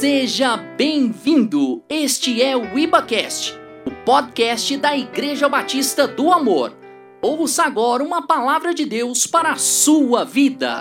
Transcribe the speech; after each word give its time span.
Seja 0.00 0.56
bem-vindo! 0.56 1.84
Este 1.86 2.40
é 2.40 2.56
o 2.56 2.78
IbaCast, 2.78 3.52
o 3.84 3.90
podcast 4.02 4.74
da 4.78 4.96
Igreja 4.96 5.46
Batista 5.46 6.08
do 6.08 6.32
Amor. 6.32 6.74
Ouça 7.20 7.64
agora 7.64 8.02
uma 8.02 8.26
palavra 8.26 8.72
de 8.72 8.86
Deus 8.86 9.26
para 9.26 9.52
a 9.52 9.56
sua 9.56 10.24
vida. 10.24 10.80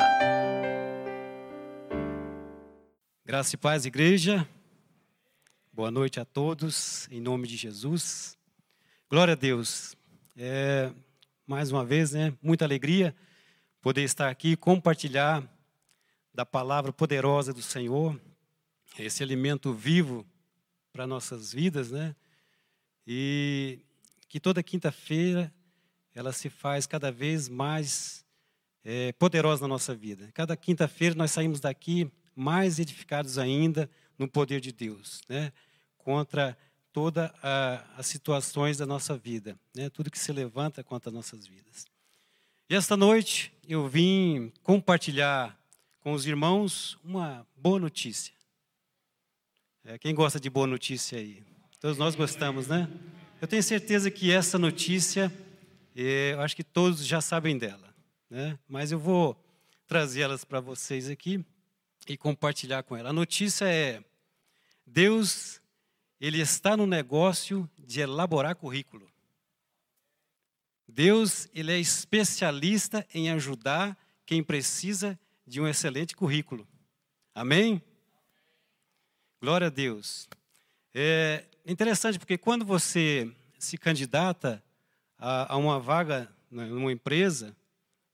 Graça 3.26 3.56
e 3.56 3.58
paz, 3.58 3.86
igreja. 3.86 4.48
Boa 5.74 5.92
noite 5.92 6.22
a 6.22 6.24
todos, 6.24 7.06
em 7.12 7.20
nome 7.20 7.46
de 7.46 7.58
Jesus. 7.58 8.38
Glória 9.12 9.34
a 9.34 9.36
Deus. 9.36 9.98
É, 10.38 10.94
mais 11.46 11.74
uma 11.74 11.84
vez, 11.84 12.14
né, 12.14 12.34
muita 12.42 12.64
alegria 12.64 13.14
poder 13.82 14.04
estar 14.04 14.30
aqui 14.30 14.56
compartilhar 14.56 15.44
da 16.34 16.46
palavra 16.46 16.94
poderosa 16.94 17.52
do 17.52 17.62
Senhor, 17.62 18.18
esse 19.04 19.24
alimento 19.24 19.74
vivo 19.74 20.26
para 20.92 21.08
nossas 21.08 21.54
vidas, 21.54 21.92
né? 21.92 22.16
E 23.06 23.80
que 24.28 24.40
toda 24.40 24.62
quinta-feira 24.62 25.54
ela 26.14 26.32
se 26.34 26.50
faz 26.50 26.86
cada 26.86 27.12
vez 27.12 27.48
mais 27.48 28.26
é, 28.84 29.12
poderosa 29.14 29.62
na 29.62 29.68
nossa 29.68 29.96
vida. 29.96 30.30
Cada 30.34 30.56
quinta-feira 30.58 31.16
nós 31.16 31.32
saímos 31.32 31.60
daqui 31.60 32.12
mais 32.36 32.80
edificados 32.80 33.38
ainda 33.38 33.90
no 34.18 34.28
poder 34.28 34.60
de 34.60 34.72
Deus, 34.72 35.22
né? 35.30 35.52
Contra 35.98 36.58
todas 36.92 37.30
as 37.96 38.08
situações 38.08 38.78
da 38.78 38.86
nossa 38.86 39.18
vida, 39.18 39.58
né? 39.76 39.90
Tudo 39.90 40.12
que 40.12 40.20
se 40.20 40.32
levanta 40.32 40.84
contra 40.84 41.10
as 41.10 41.14
nossas 41.14 41.48
vidas. 41.48 41.86
E 42.70 42.76
esta 42.76 42.96
noite 42.96 43.54
eu 43.68 43.88
vim 43.88 44.52
compartilhar 44.64 45.58
com 46.02 46.14
os 46.14 46.26
irmãos 46.26 46.98
uma 47.04 47.46
boa 47.56 47.80
notícia. 47.80 48.39
É, 49.86 49.98
quem 49.98 50.14
gosta 50.14 50.40
de 50.40 50.50
boa 50.50 50.68
notícia 50.68 51.18
aí? 51.18 51.42
Todos 51.80 51.98
nós 51.98 52.14
gostamos, 52.14 52.68
né? 52.68 52.90
Eu 53.42 53.48
tenho 53.48 53.64
certeza 53.64 54.12
que 54.12 54.30
essa 54.30 54.60
notícia, 54.60 55.32
é, 55.96 56.34
eu 56.34 56.42
acho 56.42 56.54
que 56.54 56.64
todos 56.64 57.06
já 57.06 57.22
sabem 57.22 57.58
dela, 57.58 57.96
né? 58.30 58.60
Mas 58.68 58.92
eu 58.92 59.00
vou 59.00 59.42
trazê-las 59.88 60.44
para 60.44 60.60
vocês 60.60 61.10
aqui 61.10 61.44
e 62.08 62.18
compartilhar 62.18 62.84
com 62.84 62.98
ela. 62.98 63.10
A 63.10 63.14
notícia 63.14 63.66
é: 63.66 64.04
Deus, 64.86 65.62
ele 66.20 66.42
está 66.42 66.76
no 66.76 66.86
negócio 66.86 67.68
de 67.78 68.02
elaborar 68.02 68.58
currículo. 68.58 69.10
Deus, 70.86 71.48
ele 71.54 71.72
é 71.72 71.80
especialista 71.80 73.08
em 73.14 73.32
ajudar 73.32 73.98
quem 74.26 74.44
precisa 74.44 75.18
de 75.48 75.62
um 75.62 75.68
excelente 75.68 76.18
currículo. 76.18 76.68
Amém? 77.34 77.82
Glória 79.42 79.68
a 79.68 79.70
Deus. 79.70 80.28
É 80.94 81.46
interessante 81.66 82.20
porque 82.20 82.38
quando 82.38 82.66
você 82.66 83.32
se 83.58 83.78
candidata 83.78 84.62
a, 85.18 85.54
a 85.54 85.58
uma 85.58 85.80
vaga 85.80 86.30
numa 86.52 86.92
empresa, 86.92 87.56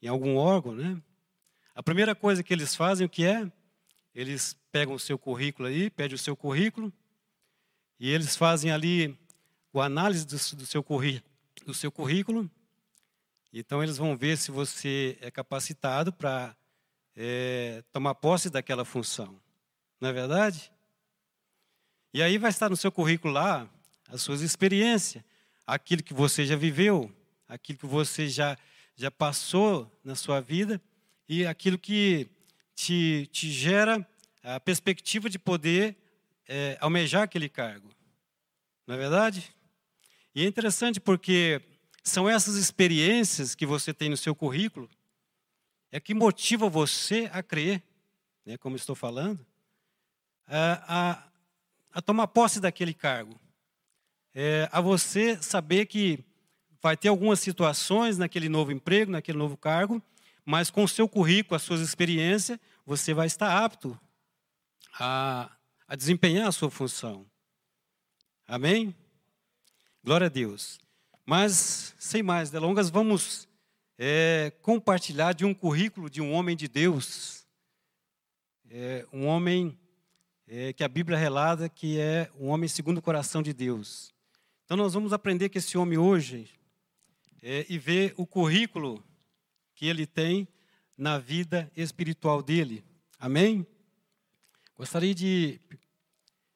em 0.03 0.07
algum 0.07 0.35
órgão, 0.35 0.75
né? 0.75 1.01
A 1.73 1.81
primeira 1.81 2.13
coisa 2.13 2.43
que 2.43 2.53
eles 2.53 2.75
fazem 2.75 3.07
o 3.07 3.09
que 3.09 3.25
é? 3.25 3.51
Eles 4.13 4.55
pegam 4.71 4.93
o 4.93 4.99
seu 4.99 5.17
currículo 5.17 5.67
aí, 5.67 5.89
pedem 5.89 6.13
o 6.13 6.19
seu 6.19 6.35
currículo 6.35 6.93
e 7.99 8.07
eles 8.11 8.35
fazem 8.35 8.71
ali 8.71 9.17
a 9.73 9.83
análise 9.83 10.27
do, 10.27 10.57
do, 10.57 10.65
seu, 10.67 10.85
do 11.65 11.73
seu 11.73 11.91
currículo. 11.91 12.51
Então 13.51 13.81
eles 13.81 13.97
vão 13.97 14.15
ver 14.15 14.37
se 14.37 14.51
você 14.51 15.17
é 15.21 15.31
capacitado 15.31 16.13
para 16.13 16.55
é, 17.15 17.83
tomar 17.91 18.13
posse 18.13 18.47
daquela 18.47 18.85
função. 18.85 19.41
Não 19.99 20.09
é 20.09 20.13
verdade? 20.13 20.71
E 22.15 22.23
aí 22.23 22.37
vai 22.37 22.49
estar 22.49 22.69
no 22.69 22.77
seu 22.77 22.89
currículo 22.93 23.33
lá 23.33 23.69
as 24.07 24.21
suas 24.21 24.39
experiências, 24.39 25.21
aquilo 25.67 26.01
que 26.01 26.13
você 26.13 26.45
já 26.45 26.55
viveu, 26.55 27.13
aquilo 27.45 27.77
que 27.77 27.85
você 27.85 28.29
já, 28.29 28.57
já 28.95 29.11
passou 29.11 29.91
na 30.01 30.15
sua 30.15 30.39
vida 30.39 30.81
e 31.27 31.45
aquilo 31.45 31.77
que 31.77 32.29
te, 32.73 33.27
te 33.33 33.51
gera 33.51 34.07
a 34.41 34.61
perspectiva 34.61 35.29
de 35.29 35.37
poder 35.37 35.93
é, 36.47 36.77
almejar 36.79 37.23
aquele 37.23 37.49
cargo. 37.49 37.93
Não 38.87 38.95
é 38.95 38.97
verdade? 38.97 39.53
E 40.33 40.41
é 40.41 40.47
interessante 40.47 41.01
porque 41.01 41.61
são 42.01 42.29
essas 42.29 42.55
experiências 42.55 43.53
que 43.53 43.65
você 43.65 43.93
tem 43.93 44.07
no 44.07 44.15
seu 44.15 44.33
currículo 44.33 44.89
é 45.91 45.99
que 45.99 46.13
motiva 46.13 46.69
você 46.69 47.29
a 47.33 47.43
crer, 47.43 47.83
né, 48.45 48.55
como 48.55 48.77
estou 48.77 48.95
falando, 48.95 49.45
a, 50.47 51.09
a, 51.11 51.34
a 51.95 52.01
tomar 52.01 52.27
posse 52.27 52.59
daquele 52.59 52.93
cargo. 52.93 53.39
É, 54.33 54.67
a 54.69 54.81
você 54.81 55.41
saber 55.41 55.85
que 55.85 56.19
vai 56.81 56.97
ter 56.97 57.07
algumas 57.07 57.39
situações 57.39 58.17
naquele 58.17 58.49
novo 58.49 58.69
emprego, 58.73 59.13
naquele 59.13 59.37
novo 59.37 59.55
cargo, 59.55 60.03
mas 60.43 60.69
com 60.69 60.83
o 60.83 60.89
seu 60.89 61.07
currículo, 61.07 61.55
as 61.55 61.61
suas 61.61 61.79
experiências, 61.79 62.59
você 62.85 63.13
vai 63.13 63.27
estar 63.27 63.63
apto 63.63 63.97
a, 64.99 65.49
a 65.87 65.95
desempenhar 65.95 66.49
a 66.49 66.51
sua 66.51 66.69
função. 66.69 67.25
Amém? 68.45 68.93
Glória 70.03 70.27
a 70.27 70.29
Deus. 70.29 70.77
Mas, 71.25 71.95
sem 71.97 72.21
mais 72.21 72.51
delongas, 72.51 72.89
vamos 72.89 73.47
é, 73.97 74.51
compartilhar 74.61 75.33
de 75.33 75.45
um 75.45 75.53
currículo 75.53 76.09
de 76.09 76.21
um 76.21 76.33
homem 76.33 76.57
de 76.57 76.67
Deus, 76.67 77.47
é, 78.69 79.07
um 79.13 79.25
homem 79.25 79.79
é, 80.47 80.73
que 80.73 80.83
a 80.83 80.87
Bíblia 80.87 81.17
relata 81.17 81.67
que 81.67 81.99
é 81.99 82.29
um 82.39 82.49
homem 82.49 82.67
segundo 82.67 82.99
o 82.99 83.01
coração 83.01 83.41
de 83.41 83.53
Deus. 83.53 84.13
Então 84.63 84.77
nós 84.77 84.93
vamos 84.93 85.13
aprender 85.13 85.49
com 85.49 85.57
esse 85.57 85.77
homem 85.77 85.97
hoje 85.97 86.49
é, 87.41 87.65
e 87.69 87.77
ver 87.77 88.13
o 88.17 88.25
currículo 88.25 89.03
que 89.75 89.87
ele 89.87 90.05
tem 90.05 90.47
na 90.97 91.17
vida 91.17 91.71
espiritual 91.75 92.41
dele. 92.41 92.83
Amém? 93.19 93.65
Gostaria 94.77 95.13
de 95.13 95.59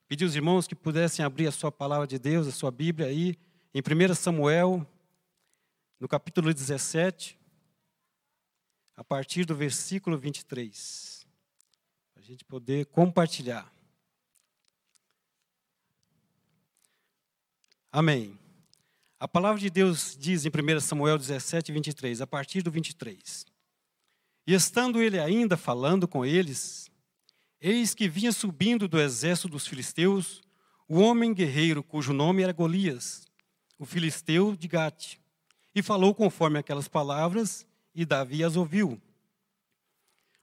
pedir 0.08 0.26
aos 0.26 0.36
irmãos 0.36 0.68
que 0.68 0.76
pudessem 0.76 1.24
abrir 1.24 1.48
a 1.48 1.52
sua 1.52 1.72
palavra 1.72 2.08
de 2.08 2.18
Deus, 2.18 2.48
a 2.48 2.52
sua 2.52 2.72
Bíblia 2.72 3.08
aí, 3.08 3.38
em 3.74 3.82
1 3.82 4.16
Samuel, 4.16 4.86
no 6.00 6.08
capítulo 6.08 6.54
17, 6.54 7.38
a 8.96 9.04
partir 9.04 9.46
do 9.46 9.56
versículo 9.56 10.18
23, 10.18 11.26
para 12.14 12.24
a 12.24 12.26
gente 12.26 12.44
poder 12.44 12.88
compartilhar. 12.88 13.79
Amém. 17.92 18.38
A 19.20 19.28
palavra 19.28 19.60
de 19.60 19.70
Deus 19.70 20.16
diz 20.18 20.46
em 20.46 20.50
1 20.50 20.80
Samuel 20.80 21.18
17, 21.18 21.72
23, 21.72 22.22
a 22.22 22.28
partir 22.28 22.62
do 22.62 22.70
23. 22.70 23.46
E 24.46 24.54
estando 24.54 25.02
ele 25.02 25.20
ainda 25.20 25.58
falando 25.58 26.08
com 26.08 26.26
eles, 26.26 26.90
eis 27.60 27.96
que 27.96 28.08
vinha 28.08 28.32
subindo 28.32 28.88
do 28.88 29.00
exército 29.00 29.48
dos 29.50 29.66
filisteus 29.66 30.42
o 30.88 31.00
homem 31.00 31.34
guerreiro 31.34 31.84
cujo 31.84 32.14
nome 32.14 32.42
era 32.42 32.54
Golias, 32.54 33.28
o 33.78 33.86
filisteu 33.86 34.56
de 34.56 34.68
Gate 34.68 35.18
e 35.74 35.84
falou 35.84 36.16
conforme 36.16 36.58
aquelas 36.58 36.88
palavras, 36.88 37.66
e 37.94 38.06
Davi 38.06 38.44
as 38.44 38.56
ouviu. 38.56 39.00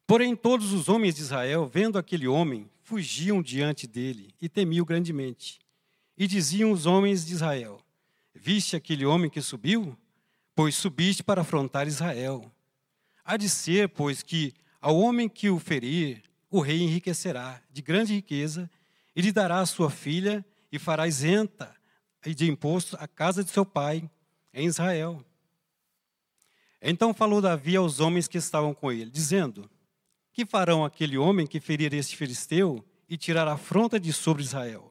Porém, 0.07 0.37
todos 0.37 0.73
os 0.73 0.89
homens 0.89 1.17
de 1.17 1.23
Israel, 1.23 1.67
vendo 1.67 1.99
aquele 1.99 2.29
homem, 2.29 2.71
fugiam 2.83 3.43
diante 3.43 3.87
dele 3.87 4.33
e 4.41 4.49
temiam 4.49 4.85
grandemente. 4.85 5.59
E 6.17 6.27
diziam 6.27 6.73
os 6.73 6.87
homens 6.87 7.25
de 7.25 7.35
Israel: 7.35 7.81
Viste 8.35 8.77
aquele 8.77 9.05
homem 9.05 9.31
que 9.31 9.41
subiu? 9.43 9.97
Pois 10.55 10.75
subiste 10.75 11.23
para 11.23 11.43
afrontar 11.43 11.87
Israel. 11.87 12.51
Há 13.25 13.37
de 13.37 13.49
ser, 13.49 13.89
pois, 13.91 14.23
que 14.23 14.55
ao 14.81 14.97
homem 14.97 15.29
que 15.29 15.51
o 15.51 15.59
ferir, 15.59 16.23
o 16.51 16.61
rei 16.61 16.81
enriquecerá 16.81 17.61
de 17.71 17.83
grande 17.83 18.15
riqueza 18.15 18.71
e 19.15 19.21
lhe 19.21 19.33
dará 19.33 19.61
a 19.61 19.67
sua 19.67 19.91
filha 19.91 20.45
e 20.71 20.79
fará 20.79 21.07
isenta 21.07 21.75
de 22.25 22.51
imposto 22.51 22.97
a 22.99 23.07
casa 23.07 23.45
de 23.45 23.51
seu 23.51 23.65
pai 23.65 24.09
em 24.53 24.67
Israel. 24.67 25.25
Então 26.81 27.15
falou 27.15 27.41
Davi 27.41 27.77
aos 27.77 28.01
homens 28.01 28.29
que 28.29 28.39
estavam 28.39 28.75
com 28.75 28.91
ele, 28.91 29.11
dizendo: 29.11 29.69
Que 30.33 30.47
farão 30.47 30.85
aquele 30.85 31.19
homem 31.19 31.47
que 31.47 31.61
ferir 31.61 31.93
este 31.95 32.17
filisteu 32.17 32.85
e 33.09 33.17
tirar 33.17 33.47
a 33.47 33.55
afronta 33.55 33.99
de 33.99 34.13
sobre 34.13 34.43
Israel? 34.43 34.91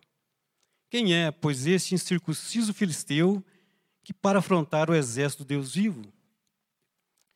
Quem 0.89 1.13
é, 1.13 1.31
pois, 1.31 1.65
este 1.65 1.95
incircunciso 1.95 2.73
filisteu 2.73 3.43
que 4.03 4.13
para 4.13 4.39
afrontar 4.39 4.89
o 4.89 4.95
exército 4.95 5.43
do 5.43 5.47
Deus 5.47 5.73
vivo? 5.73 6.03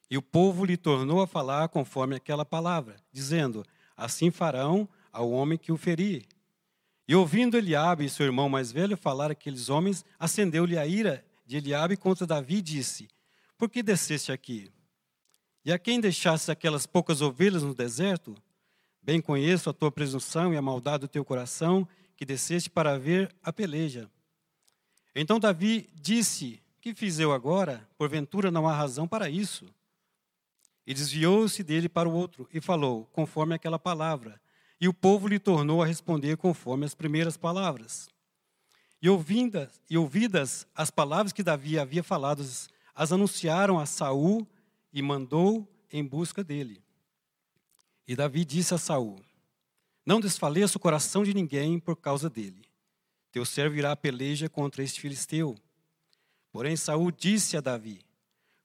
E 0.10 0.18
o 0.18 0.22
povo 0.22 0.66
lhe 0.66 0.78
tornou 0.78 1.22
a 1.22 1.28
falar 1.28 1.70
conforme 1.70 2.16
aquela 2.16 2.46
palavra, 2.46 2.96
dizendo: 3.12 3.66
Assim 3.96 4.32
farão 4.32 4.88
ao 5.12 5.32
homem 5.32 5.58
que 5.58 5.72
o 5.72 5.78
ferir. 5.78 6.26
E 7.08 7.16
ouvindo 7.16 7.58
Eliabe 7.58 8.06
e 8.06 8.10
seu 8.10 8.26
irmão 8.26 8.48
mais 8.48 8.72
velho 8.72 8.96
falar 8.96 9.32
aqueles 9.32 9.70
homens, 9.70 10.06
acendeu-lhe 10.20 10.78
a 10.78 10.86
ira 10.86 11.26
de 11.46 11.58
Eliabe 11.58 11.98
contra 11.98 12.28
Davi 12.28 12.62
disse: 12.62 13.08
Por 13.58 13.70
que 13.70 13.82
desceste 13.82 14.32
aqui? 14.32 14.72
E 15.66 15.72
a 15.72 15.80
quem 15.80 16.00
deixaste 16.00 16.52
aquelas 16.52 16.86
poucas 16.86 17.22
ovelhas 17.22 17.64
no 17.64 17.74
deserto? 17.74 18.36
Bem 19.02 19.20
conheço 19.20 19.70
a 19.70 19.74
tua 19.74 19.92
presunção 19.92 20.54
e 20.54 20.58
a 20.58 20.62
maldade 20.62 21.02
do 21.02 21.08
teu 21.08 21.26
coração, 21.26 21.88
que 22.20 22.26
desceste 22.26 22.70
para 22.70 23.00
ver 23.00 23.34
a 23.42 23.54
peleja. 23.54 24.12
Então 25.16 25.40
Davi 25.40 25.90
disse: 25.94 26.62
Que 26.82 26.94
fiz 26.94 27.18
eu 27.18 27.32
agora? 27.32 27.88
Porventura 27.98 28.52
não 28.52 28.68
há 28.68 28.76
razão 28.76 29.08
para 29.08 29.30
isso. 29.30 29.66
E 30.86 30.94
desviou-se 30.94 31.64
dele 31.64 31.88
para 31.88 32.10
o 32.10 32.14
outro 32.14 32.46
e 32.54 32.60
falou, 32.60 33.06
conforme 33.14 33.56
aquela 33.56 33.80
palavra. 33.80 34.42
E 34.82 34.88
o 34.90 34.94
povo 34.94 35.30
lhe 35.30 35.40
tornou 35.40 35.82
a 35.82 35.86
responder 35.86 36.36
conforme 36.36 36.86
as 36.86 36.94
primeiras 36.94 37.38
palavras. 37.38 38.10
E 39.02 39.08
ouvidas, 39.10 39.80
e 39.90 39.98
ouvidas 39.98 40.68
as 40.76 40.92
palavras 40.92 41.32
que 41.32 41.42
Davi 41.42 41.80
havia 41.80 42.04
falado, 42.04 42.42
as 42.94 43.14
anunciaram 43.14 43.80
a 43.80 43.86
Saul 43.86 44.46
e 44.92 45.02
mandou 45.02 45.66
em 45.90 46.04
busca 46.04 46.44
dele. 46.44 46.84
E 48.06 48.14
Davi 48.14 48.44
disse 48.44 48.74
a 48.74 48.78
Saul: 48.78 49.24
Não 50.10 50.20
desfaleça 50.20 50.76
o 50.76 50.82
coração 50.82 51.24
de 51.24 51.36
ninguém 51.36 51.78
por 51.78 51.96
causa 51.96 52.32
dele. 52.32 52.66
Teu 53.32 53.46
servo 53.46 53.76
irá 53.76 53.92
a 53.92 53.96
peleja 53.96 54.50
contra 54.50 54.82
este 54.82 55.00
filisteu. 55.00 55.56
Porém 56.52 56.76
Saul 56.76 57.12
disse 57.12 57.56
a 57.56 57.62
Davi: 57.62 58.04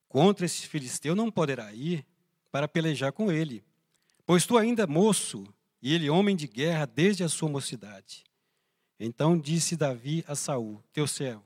Contra 0.09 0.47
este 0.47 0.67
filisteu 0.67 1.15
não 1.15 1.31
poderá 1.31 1.71
ir 1.75 2.03
para 2.51 2.67
pelejar 2.67 3.13
com 3.13 3.31
ele, 3.31 3.63
pois 4.25 4.47
tu 4.47 4.57
ainda 4.57 4.85
é 4.85 4.87
moço 4.87 5.47
e 5.83 5.93
ele 5.93 6.09
homem 6.09 6.35
de 6.35 6.47
guerra 6.47 6.87
desde 6.87 7.23
a 7.23 7.29
sua 7.29 7.51
mocidade. 7.51 8.25
Então 8.99 9.39
disse 9.39 9.77
Davi 9.77 10.25
a 10.27 10.35
Saul, 10.35 10.83
teu 10.95 11.07
servo. 11.07 11.45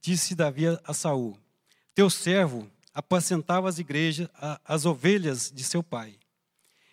Disse 0.00 0.34
Davi 0.34 0.64
a 0.82 0.94
Saul: 0.94 1.38
Teu 1.94 2.08
servo 2.08 2.70
apacentava 2.94 3.68
as 3.68 3.78
igrejas, 3.78 4.30
as 4.64 4.86
ovelhas 4.86 5.52
de 5.54 5.62
seu 5.62 5.82
pai. 5.82 6.18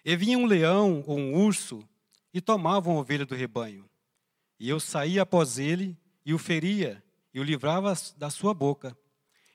E 0.03 0.13
vinha 0.17 0.37
um 0.37 0.45
leão 0.45 1.05
ou 1.07 1.17
um 1.17 1.35
urso 1.35 1.87
e 2.33 2.39
tomavam 2.39 2.97
a 2.97 2.99
ovelha 2.99 3.25
do 3.25 3.35
rebanho. 3.35 3.89
E 4.59 4.69
eu 4.69 4.79
saía 4.79 5.23
após 5.23 5.57
ele 5.57 5.97
e 6.25 6.33
o 6.33 6.37
feria 6.37 7.03
e 7.33 7.39
o 7.39 7.43
livrava 7.43 7.93
da 8.17 8.29
sua 8.29 8.53
boca. 8.53 8.95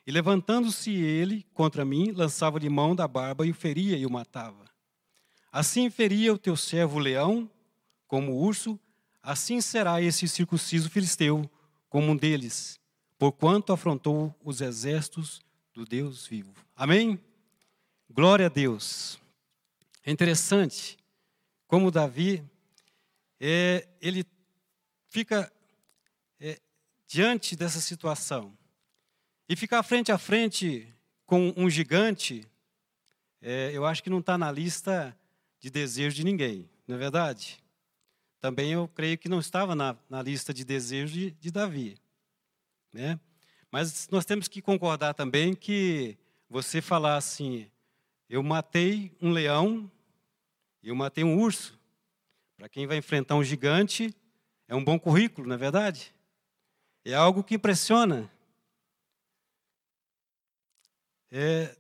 E 0.07 0.11
levantando-se 0.11 0.93
ele 0.93 1.45
contra 1.53 1.85
mim, 1.85 2.13
lançava-lhe 2.13 2.69
mão 2.69 2.95
da 2.95 3.09
barba 3.09 3.47
e 3.47 3.51
o 3.51 3.55
feria 3.55 3.97
e 3.97 4.07
o 4.07 4.11
matava. 4.11 4.65
Assim 5.51 5.91
feria 5.91 6.33
o 6.33 6.39
teu 6.39 6.57
servo 6.57 6.97
o 6.97 7.01
leão, 7.01 7.51
como 8.07 8.33
o 8.33 8.41
urso, 8.41 8.79
assim 9.23 9.61
será 9.61 10.01
esse 10.01 10.29
circunciso 10.29 10.91
filisteu, 10.91 11.51
como 11.89 12.13
um 12.13 12.17
deles, 12.17 12.79
porquanto 13.19 13.73
afrontou 13.73 14.35
os 14.45 14.61
exércitos 14.61 15.41
do 15.73 15.85
Deus 15.85 16.27
vivo. 16.27 16.53
Amém? 16.75 17.19
Glória 18.09 18.47
a 18.47 18.49
Deus. 18.49 19.19
É 20.05 20.13
interessante 20.13 20.97
como 21.67 21.91
Davi, 21.91 22.45
é, 23.41 23.89
ele 24.01 24.25
fica 25.09 25.53
é, 26.41 26.61
diante 27.07 27.57
dessa 27.57 27.81
situação 27.81 28.57
e 29.49 29.57
ficar 29.57 29.83
frente 29.83 30.11
a 30.11 30.19
frente 30.19 30.93
com 31.25 31.53
um 31.57 31.69
gigante, 31.69 32.47
é, 33.41 33.71
eu 33.73 33.85
acho 33.85 34.03
que 34.03 34.11
não 34.11 34.21
está 34.21 34.37
na 34.37 34.51
lista 34.51 35.17
de 35.61 35.71
desejo 35.71 36.17
de 36.17 36.25
ninguém, 36.25 36.69
não 36.87 36.97
é 36.97 36.99
verdade? 36.99 37.63
Também 38.41 38.73
eu 38.73 38.87
creio 38.89 39.19
que 39.19 39.29
não 39.29 39.41
estava 39.41 39.75
na, 39.75 39.97
na 40.09 40.23
lista 40.23 40.53
de 40.53 40.65
desejo 40.65 41.13
de, 41.13 41.31
de 41.33 41.51
Davi. 41.51 41.99
Né? 42.93 43.19
Mas 43.71 44.09
nós 44.09 44.25
temos 44.25 44.49
que 44.49 44.63
concordar 44.63 45.15
também 45.15 45.55
que 45.55 46.17
você 46.49 46.81
falar 46.81 47.17
assim, 47.17 47.69
eu 48.29 48.43
matei 48.43 49.17
um 49.21 49.31
leão 49.31 49.91
eu 50.87 50.95
matei 50.95 51.25
um 51.25 51.37
urso. 51.37 51.77
Para 52.57 52.69
quem 52.69 52.87
vai 52.87 52.97
enfrentar 52.97 53.35
um 53.35 53.45
gigante, 53.45 54.15
é 54.67 54.75
um 54.75 54.83
bom 54.83 54.99
currículo, 54.99 55.47
não 55.47 55.55
é 55.55 55.59
verdade? 55.59 56.15
É 57.05 57.15
algo 57.15 57.45
que 57.45 57.55
impressiona. 57.55 58.31
É, 61.31 61.77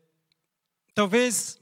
talvez, 0.94 1.61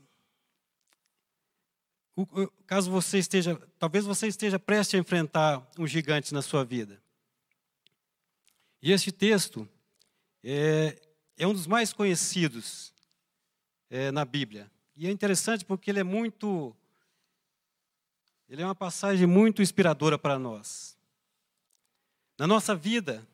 caso 2.67 2.91
você 2.91 3.19
esteja, 3.19 3.57
talvez 3.79 4.05
você 4.05 4.27
esteja 4.27 4.59
prestes 4.59 4.95
a 4.95 4.99
enfrentar 4.99 5.71
um 5.79 5.87
gigante 5.87 6.35
na 6.35 6.43
sua 6.43 6.65
vida. 6.65 7.01
E 8.83 8.93
este 8.93 9.11
texto 9.11 9.69
é, 10.43 11.01
é 11.39 11.47
um 11.47 11.53
dos 11.53 11.67
mais 11.67 11.93
conhecidos 11.93 12.93
é, 13.89 14.11
na 14.11 14.25
Bíblia. 14.25 14.71
E 14.97 15.07
é 15.07 15.11
interessante 15.11 15.65
porque 15.65 15.91
ele 15.91 16.01
é 16.01 16.05
muito. 16.05 16.77
Ele 18.55 18.63
é 18.63 18.67
uma 18.67 18.75
passagem 18.77 19.27
muito 19.27 19.61
inspiradora 19.61 20.17
para 20.17 20.39
nós. 20.39 20.97
Na 22.39 22.47
nossa 22.47 22.73
vida, 22.73 23.27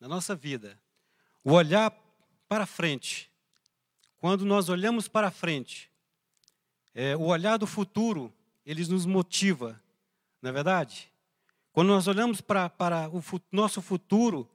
na 0.00 0.08
nossa 0.08 0.34
vida, 0.34 0.76
o 1.44 1.52
olhar 1.52 1.96
para 2.48 2.66
frente, 2.66 3.30
quando 4.16 4.44
nós 4.44 4.68
olhamos 4.68 5.06
para 5.06 5.30
frente, 5.30 5.88
é, 6.92 7.14
o 7.16 7.26
olhar 7.26 7.58
do 7.58 7.64
futuro, 7.64 8.34
ele 8.66 8.84
nos 8.88 9.06
motiva, 9.06 9.80
não 10.42 10.50
é 10.50 10.52
verdade? 10.52 11.12
Quando 11.72 11.90
nós 11.90 12.08
olhamos 12.08 12.40
para, 12.40 12.68
para 12.68 13.08
o 13.10 13.22
nosso 13.52 13.80
futuro, 13.80 14.50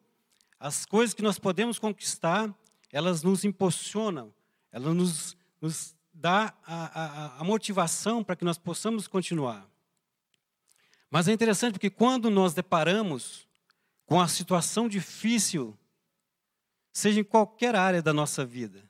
as 0.60 0.86
coisas 0.86 1.14
que 1.14 1.22
nós 1.22 1.40
podemos 1.40 1.80
conquistar, 1.80 2.54
elas 2.92 3.24
nos 3.24 3.46
impulsionam, 3.46 4.34
elas 4.74 4.94
nos, 4.94 5.38
nos 5.62 5.96
dá 6.20 6.54
a, 6.66 7.02
a, 7.02 7.40
a 7.40 7.44
motivação 7.44 8.24
para 8.24 8.36
que 8.36 8.44
nós 8.44 8.58
possamos 8.58 9.08
continuar. 9.08 9.66
Mas 11.10 11.28
é 11.28 11.32
interessante 11.32 11.74
porque 11.74 11.90
quando 11.90 12.30
nós 12.30 12.54
deparamos 12.54 13.48
com 14.06 14.20
a 14.20 14.28
situação 14.28 14.90
difícil, 14.90 15.78
seja 16.92 17.22
em 17.22 17.24
qualquer 17.24 17.74
área 17.74 18.02
da 18.02 18.12
nossa 18.12 18.46
vida, 18.46 18.84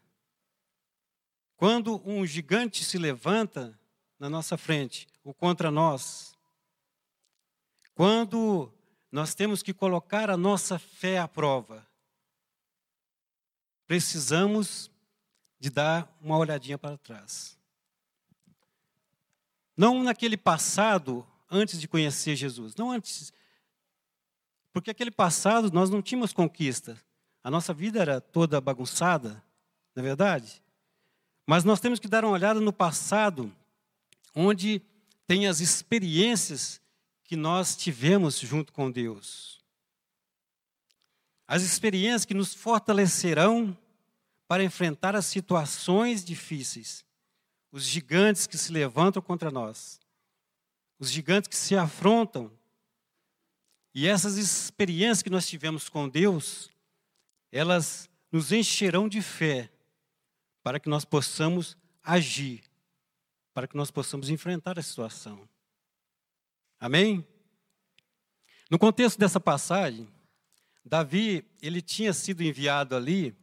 quando 1.55 2.01
um 2.09 2.25
gigante 2.25 2.83
se 2.83 2.97
levanta 2.97 3.77
na 4.17 4.29
nossa 4.29 4.57
frente 4.57 5.07
ou 5.23 5.33
contra 5.33 5.69
nós, 5.69 6.35
quando 7.93 8.73
nós 9.11 9.35
temos 9.35 9.61
que 9.61 9.73
colocar 9.73 10.29
a 10.29 10.37
nossa 10.37 10.79
fé 10.79 11.19
à 11.19 11.27
prova. 11.27 11.87
Precisamos 13.85 14.89
de 15.59 15.69
dar 15.69 16.11
uma 16.21 16.37
olhadinha 16.37 16.77
para 16.77 16.97
trás. 16.97 17.57
Não 19.75 20.03
naquele 20.03 20.37
passado 20.37 21.25
antes 21.49 21.79
de 21.79 21.87
conhecer 21.87 22.35
Jesus, 22.35 22.75
não 22.75 22.91
antes. 22.91 23.33
Porque 24.71 24.91
aquele 24.91 25.11
passado 25.11 25.71
nós 25.71 25.89
não 25.89 26.01
tínhamos 26.01 26.31
conquista. 26.31 26.99
A 27.43 27.49
nossa 27.49 27.73
vida 27.73 27.99
era 27.99 28.21
toda 28.21 28.61
bagunçada, 28.61 29.43
não 29.95 30.03
é 30.03 30.07
verdade? 30.07 30.61
Mas 31.45 31.63
nós 31.63 31.79
temos 31.79 31.99
que 31.99 32.07
dar 32.07 32.23
uma 32.23 32.33
olhada 32.33 32.59
no 32.59 32.71
passado, 32.71 33.51
onde 34.35 34.81
tem 35.25 35.47
as 35.47 35.59
experiências 35.59 36.81
que 37.23 37.35
nós 37.35 37.75
tivemos 37.75 38.39
junto 38.39 38.71
com 38.71 38.91
Deus. 38.91 39.63
As 41.47 41.63
experiências 41.63 42.25
que 42.25 42.33
nos 42.33 42.53
fortalecerão 42.53 43.75
para 44.49 44.63
enfrentar 44.63 45.15
as 45.15 45.27
situações 45.27 46.25
difíceis, 46.25 47.05
os 47.71 47.83
gigantes 47.83 48.47
que 48.47 48.57
se 48.57 48.71
levantam 48.71 49.21
contra 49.21 49.51
nós, 49.51 49.99
os 50.97 51.11
gigantes 51.11 51.47
que 51.47 51.55
se 51.55 51.75
afrontam. 51.75 52.51
E 53.93 54.07
essas 54.07 54.37
experiências 54.37 55.21
que 55.21 55.29
nós 55.29 55.47
tivemos 55.47 55.87
com 55.87 56.09
Deus, 56.09 56.67
elas 57.51 58.09
nos 58.31 58.51
encherão 58.51 59.07
de 59.07 59.21
fé 59.21 59.71
para 60.63 60.79
que 60.79 60.89
nós 60.89 61.05
possamos 61.05 61.77
agir, 62.01 62.63
para 63.53 63.67
que 63.67 63.77
nós 63.77 63.91
possamos 63.91 64.31
enfrentar 64.31 64.79
a 64.79 64.83
situação. 64.83 65.47
Amém? 66.79 67.23
No 68.67 68.79
contexto 68.79 69.19
dessa 69.19 69.39
passagem, 69.39 70.11
Davi, 70.83 71.45
ele 71.61 71.83
tinha 71.83 72.13
sido 72.13 72.41
enviado 72.41 72.95
ali, 72.95 73.37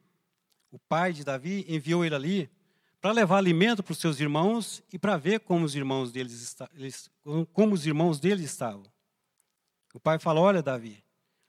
o 0.76 0.78
pai 0.78 1.10
de 1.10 1.24
Davi 1.24 1.64
enviou 1.66 2.04
ele 2.04 2.14
ali 2.14 2.50
para 3.00 3.10
levar 3.10 3.38
alimento 3.38 3.82
para 3.82 3.92
os 3.92 3.98
seus 3.98 4.20
irmãos 4.20 4.82
e 4.92 4.98
para 4.98 5.16
ver 5.16 5.40
como 5.40 5.64
os 5.64 5.74
irmãos 5.74 6.12
deles 6.12 6.54
como 7.54 7.74
os 7.74 7.86
irmãos 7.86 8.20
dele 8.20 8.44
estavam. 8.44 8.84
O 9.94 9.98
pai 9.98 10.18
falou: 10.18 10.44
"Olha, 10.44 10.62
Davi, 10.62 11.02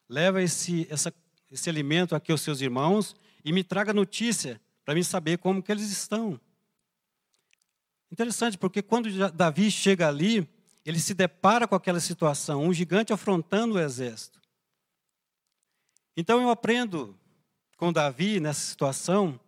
leva 0.08 0.42
esse 0.42 0.88
essa, 0.90 1.14
esse 1.52 1.70
alimento 1.70 2.16
aqui 2.16 2.32
aos 2.32 2.40
seus 2.40 2.62
irmãos 2.62 3.18
e 3.44 3.52
me 3.52 3.66
traga 3.66 3.92
notícia 3.92 4.62
para 4.86 4.96
me 4.96 5.04
saber 5.04 5.40
como 5.40 5.62
que 5.62 5.74
eles 5.74 5.92
estão." 5.92 6.40
Interessante, 8.10 8.58
porque 8.58 8.82
quando 8.82 9.10
Davi 9.34 9.70
chega 9.70 10.08
ali, 10.08 10.48
ele 10.86 11.02
se 11.02 11.14
depara 11.14 11.68
com 11.68 11.76
aquela 11.76 12.00
situação, 12.00 12.64
um 12.64 12.74
gigante 12.74 13.12
afrontando 13.12 13.76
o 13.76 13.80
exército. 13.80 14.40
Então 16.16 16.42
eu 16.42 16.50
aprendo 16.50 17.20
com 17.78 17.94
Davi 17.94 18.40
nessa 18.40 18.60
situação 18.60 19.40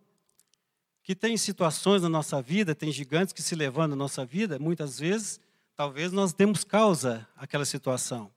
que 1.02 1.14
tem 1.14 1.36
situações 1.36 2.02
na 2.02 2.08
nossa 2.08 2.40
vida, 2.40 2.74
tem 2.74 2.92
gigantes 2.92 3.32
que 3.32 3.42
se 3.42 3.56
levantam 3.56 3.90
na 3.90 3.96
nossa 3.96 4.24
vida, 4.24 4.58
muitas 4.58 4.98
vezes, 4.98 5.40
talvez 5.74 6.12
nós 6.12 6.32
demos 6.32 6.62
causa 6.62 7.26
àquela 7.36 7.64
situação. 7.64 8.30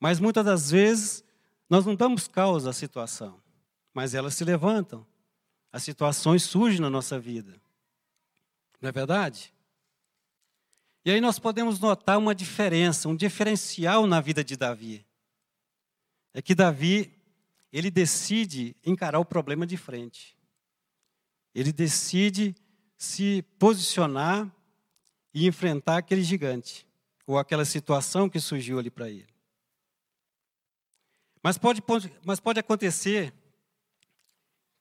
Mas 0.00 0.18
muitas 0.18 0.44
das 0.44 0.70
vezes 0.70 1.22
nós 1.68 1.84
não 1.84 1.94
damos 1.94 2.26
causa 2.26 2.70
à 2.70 2.72
situação, 2.72 3.40
mas 3.92 4.14
elas 4.14 4.34
se 4.34 4.44
levantam. 4.44 5.06
As 5.70 5.82
situações 5.82 6.42
surgem 6.42 6.80
na 6.80 6.90
nossa 6.90 7.18
vida. 7.18 7.60
Não 8.80 8.88
é 8.88 8.92
verdade? 8.92 9.52
E 11.04 11.10
aí 11.10 11.20
nós 11.20 11.38
podemos 11.38 11.78
notar 11.78 12.16
uma 12.16 12.34
diferença, 12.34 13.08
um 13.08 13.16
diferencial 13.16 14.06
na 14.06 14.20
vida 14.20 14.42
de 14.42 14.56
Davi. 14.56 15.04
É 16.32 16.40
que 16.40 16.54
Davi, 16.54 17.12
ele 17.72 17.90
decide 17.90 18.76
encarar 18.84 19.18
o 19.18 19.24
problema 19.24 19.66
de 19.66 19.76
frente. 19.76 20.36
Ele 21.54 21.72
decide 21.72 22.54
se 22.96 23.42
posicionar 23.58 24.54
e 25.32 25.46
enfrentar 25.46 25.96
aquele 25.96 26.22
gigante, 26.22 26.86
ou 27.26 27.38
aquela 27.38 27.64
situação 27.64 28.28
que 28.28 28.38
surgiu 28.38 28.78
ali 28.78 28.90
para 28.90 29.08
ele. 29.08 29.32
Mas 31.42 31.58
pode, 31.58 31.82
mas 32.24 32.38
pode 32.38 32.60
acontecer 32.60 33.32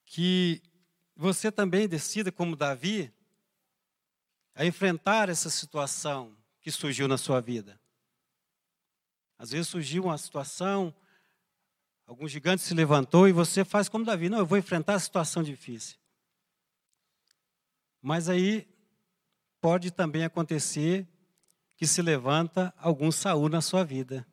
que 0.06 0.62
você 1.16 1.52
também 1.52 1.88
decida, 1.88 2.32
como 2.32 2.56
Davi, 2.56 3.12
a 4.54 4.66
enfrentar 4.66 5.30
essa 5.30 5.50
situação 5.50 6.38
que 6.60 6.70
surgiu 6.70 7.08
na 7.08 7.18
sua 7.18 7.40
vida. 7.40 7.80
Às 9.38 9.52
vezes 9.52 9.70
surgiu 9.70 10.04
uma 10.04 10.18
situação, 10.18 10.94
algum 12.12 12.28
gigante 12.28 12.62
se 12.62 12.74
levantou 12.74 13.26
e 13.26 13.32
você 13.32 13.64
faz 13.64 13.88
como 13.88 14.04
Davi, 14.04 14.28
não, 14.28 14.40
eu 14.40 14.46
vou 14.46 14.58
enfrentar 14.58 14.96
a 14.96 15.00
situação 15.00 15.42
difícil. 15.42 15.98
Mas 18.02 18.28
aí 18.28 18.68
pode 19.62 19.92
também 19.92 20.26
acontecer 20.26 21.08
que 21.78 21.88
se 21.88 22.02
levanta 22.02 22.74
algum 22.78 23.14
Saul 23.14 23.48
na 23.48 23.62
sua 23.62 23.86
vida. 23.86 24.28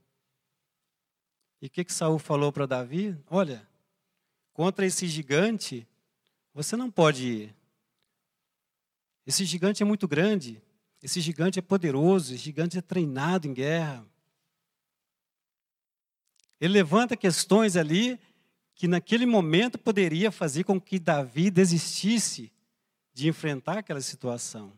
E 1.63 1.69
o 1.69 1.71
que, 1.71 1.85
que 1.85 1.93
Saul 1.93 2.19
falou 2.19 2.51
para 2.51 2.67
Davi? 2.67 3.17
Olha, 3.31 3.65
contra 4.53 4.85
esse 4.85 5.07
gigante, 5.07 5.87
você 6.53 6.77
não 6.77 6.91
pode 6.91 7.29
ir. 7.29 7.57
Esse 9.25 9.45
gigante 9.45 9.85
é 9.85 9.87
muito 9.87 10.09
grande, 10.09 10.61
esse 11.01 11.21
gigante 11.21 11.61
é 11.61 11.63
poderoso, 11.63 12.35
esse 12.35 12.43
gigante 12.43 12.77
é 12.77 12.83
treinado 12.83 13.47
em 13.47 13.55
guerra. 13.55 14.05
Ele 16.61 16.73
levanta 16.75 17.17
questões 17.17 17.77
ali 17.77 18.19
que 18.75 18.87
naquele 18.87 19.27
momento 19.27 19.79
poderia 19.79 20.31
fazer 20.31 20.65
com 20.65 20.81
que 20.81 20.99
Davi 20.99 21.51
desistisse 21.51 22.53
de 23.13 23.29
enfrentar 23.29 23.79
aquela 23.79 24.01
situação. 24.01 24.73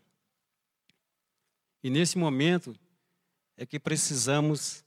E 1.83 1.91
nesse 1.91 2.17
momento 2.17 2.75
é 3.57 3.67
que 3.67 3.79
precisamos 3.79 4.85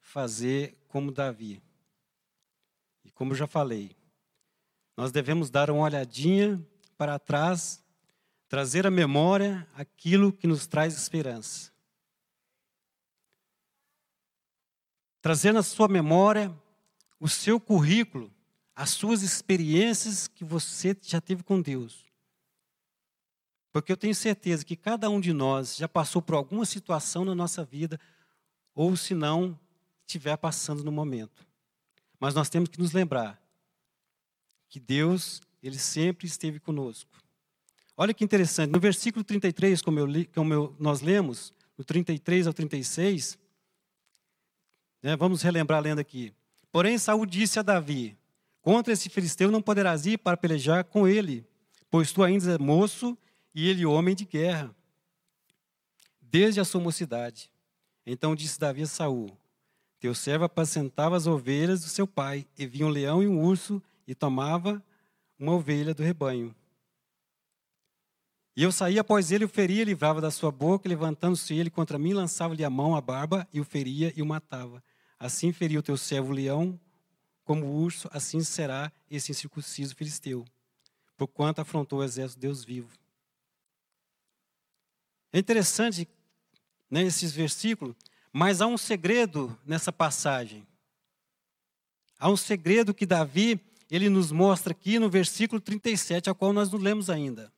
fazer 0.00 0.76
como 0.88 1.12
Davi. 1.12 1.62
E 3.04 3.10
como 3.10 3.34
já 3.34 3.46
falei, 3.46 3.96
nós 4.96 5.12
devemos 5.12 5.50
dar 5.50 5.70
uma 5.70 5.82
olhadinha 5.82 6.60
para 6.96 7.18
trás 7.18 7.80
trazer 8.48 8.86
à 8.86 8.90
memória 8.90 9.68
aquilo 9.74 10.32
que 10.32 10.46
nos 10.46 10.66
traz 10.66 10.96
esperança. 10.96 11.70
Trazer 15.20 15.52
na 15.52 15.62
sua 15.62 15.88
memória 15.88 16.54
o 17.18 17.28
seu 17.28 17.58
currículo, 17.58 18.32
as 18.74 18.90
suas 18.90 19.22
experiências 19.22 20.28
que 20.28 20.44
você 20.44 20.96
já 21.02 21.20
teve 21.20 21.42
com 21.42 21.60
Deus. 21.60 22.04
Porque 23.72 23.92
eu 23.92 23.96
tenho 23.96 24.14
certeza 24.14 24.64
que 24.64 24.76
cada 24.76 25.10
um 25.10 25.20
de 25.20 25.32
nós 25.32 25.76
já 25.76 25.88
passou 25.88 26.22
por 26.22 26.34
alguma 26.34 26.64
situação 26.64 27.24
na 27.24 27.34
nossa 27.34 27.64
vida, 27.64 27.98
ou 28.74 28.96
se 28.96 29.14
não, 29.14 29.58
estiver 30.06 30.36
passando 30.36 30.84
no 30.84 30.92
momento. 30.92 31.46
Mas 32.18 32.34
nós 32.34 32.48
temos 32.48 32.68
que 32.68 32.78
nos 32.78 32.92
lembrar 32.92 33.40
que 34.68 34.78
Deus, 34.80 35.40
Ele 35.62 35.78
sempre 35.78 36.26
esteve 36.26 36.60
conosco. 36.60 37.10
Olha 37.96 38.14
que 38.14 38.24
interessante, 38.24 38.70
no 38.70 38.78
versículo 38.78 39.24
33, 39.24 39.82
como, 39.82 39.98
eu 39.98 40.06
li, 40.06 40.26
como 40.26 40.54
eu, 40.54 40.76
nós 40.78 41.00
lemos, 41.00 41.52
do 41.76 41.84
33 41.84 42.46
ao 42.46 42.52
36, 42.52 43.36
né, 45.02 45.16
vamos 45.16 45.42
relembrar 45.42 45.82
lendo 45.82 45.98
aqui. 45.98 46.32
Porém, 46.70 46.98
Saul 46.98 47.26
disse 47.26 47.58
a 47.58 47.62
Davi: 47.62 48.16
Contra 48.60 48.92
esse 48.92 49.08
filisteu 49.08 49.50
não 49.50 49.62
poderás 49.62 50.06
ir 50.06 50.18
para 50.18 50.36
pelejar 50.36 50.84
com 50.84 51.06
ele, 51.06 51.46
pois 51.90 52.12
tu 52.12 52.22
ainda 52.22 52.52
és 52.52 52.58
moço 52.58 53.16
e 53.54 53.68
ele 53.68 53.86
homem 53.86 54.14
de 54.14 54.24
guerra, 54.24 54.74
desde 56.20 56.60
a 56.60 56.64
sua 56.64 56.80
mocidade. 56.80 57.50
Então 58.04 58.34
disse 58.34 58.58
Davi 58.58 58.82
a 58.82 58.86
Saul: 58.86 59.36
Teu 60.00 60.14
servo 60.14 60.44
apacentava 60.44 61.16
as 61.16 61.26
ovelhas 61.26 61.80
do 61.80 61.88
seu 61.88 62.06
pai, 62.06 62.46
e 62.58 62.66
vinha 62.66 62.86
um 62.86 62.90
leão 62.90 63.22
e 63.22 63.28
um 63.28 63.40
urso, 63.40 63.82
e 64.06 64.14
tomava 64.14 64.82
uma 65.38 65.52
ovelha 65.52 65.94
do 65.94 66.02
rebanho. 66.02 66.54
E 68.56 68.62
eu 68.64 68.72
saía 68.72 69.02
após 69.02 69.30
ele, 69.30 69.44
o 69.44 69.48
feria, 69.48 69.84
livrava 69.84 70.20
da 70.20 70.32
sua 70.32 70.50
boca, 70.50 70.88
levantando-se 70.88 71.54
ele 71.54 71.70
contra 71.70 71.96
mim, 71.96 72.12
lançava-lhe 72.12 72.64
a 72.64 72.70
mão, 72.70 72.96
a 72.96 73.00
barba, 73.00 73.46
e 73.52 73.60
o 73.60 73.64
feria 73.64 74.12
e 74.16 74.20
o 74.20 74.26
matava. 74.26 74.82
Assim 75.18 75.52
feria 75.52 75.78
o 75.78 75.82
teu 75.82 75.96
servo 75.96 76.30
o 76.30 76.34
leão, 76.34 76.78
como 77.44 77.64
o 77.64 77.82
urso, 77.82 78.08
assim 78.12 78.42
será 78.42 78.92
esse 79.10 79.32
incircunciso 79.32 79.96
filisteu, 79.96 80.44
porquanto 81.16 81.60
afrontou 81.60 82.00
o 82.00 82.04
exército 82.04 82.40
de 82.40 82.46
Deus 82.46 82.64
vivo. 82.64 82.90
É 85.32 85.38
interessante 85.38 86.06
né, 86.90 87.02
esses 87.02 87.32
versículos, 87.32 87.96
mas 88.32 88.60
há 88.60 88.66
um 88.66 88.78
segredo 88.78 89.58
nessa 89.64 89.90
passagem. 89.90 90.66
Há 92.18 92.30
um 92.30 92.36
segredo 92.36 92.94
que 92.94 93.06
Davi, 93.06 93.60
ele 93.90 94.08
nos 94.08 94.30
mostra 94.30 94.72
aqui 94.72 94.98
no 94.98 95.08
versículo 95.08 95.60
37, 95.60 96.30
a 96.30 96.34
qual 96.34 96.52
nós 96.52 96.70
não 96.70 96.78
lemos 96.78 97.08
ainda. 97.08 97.52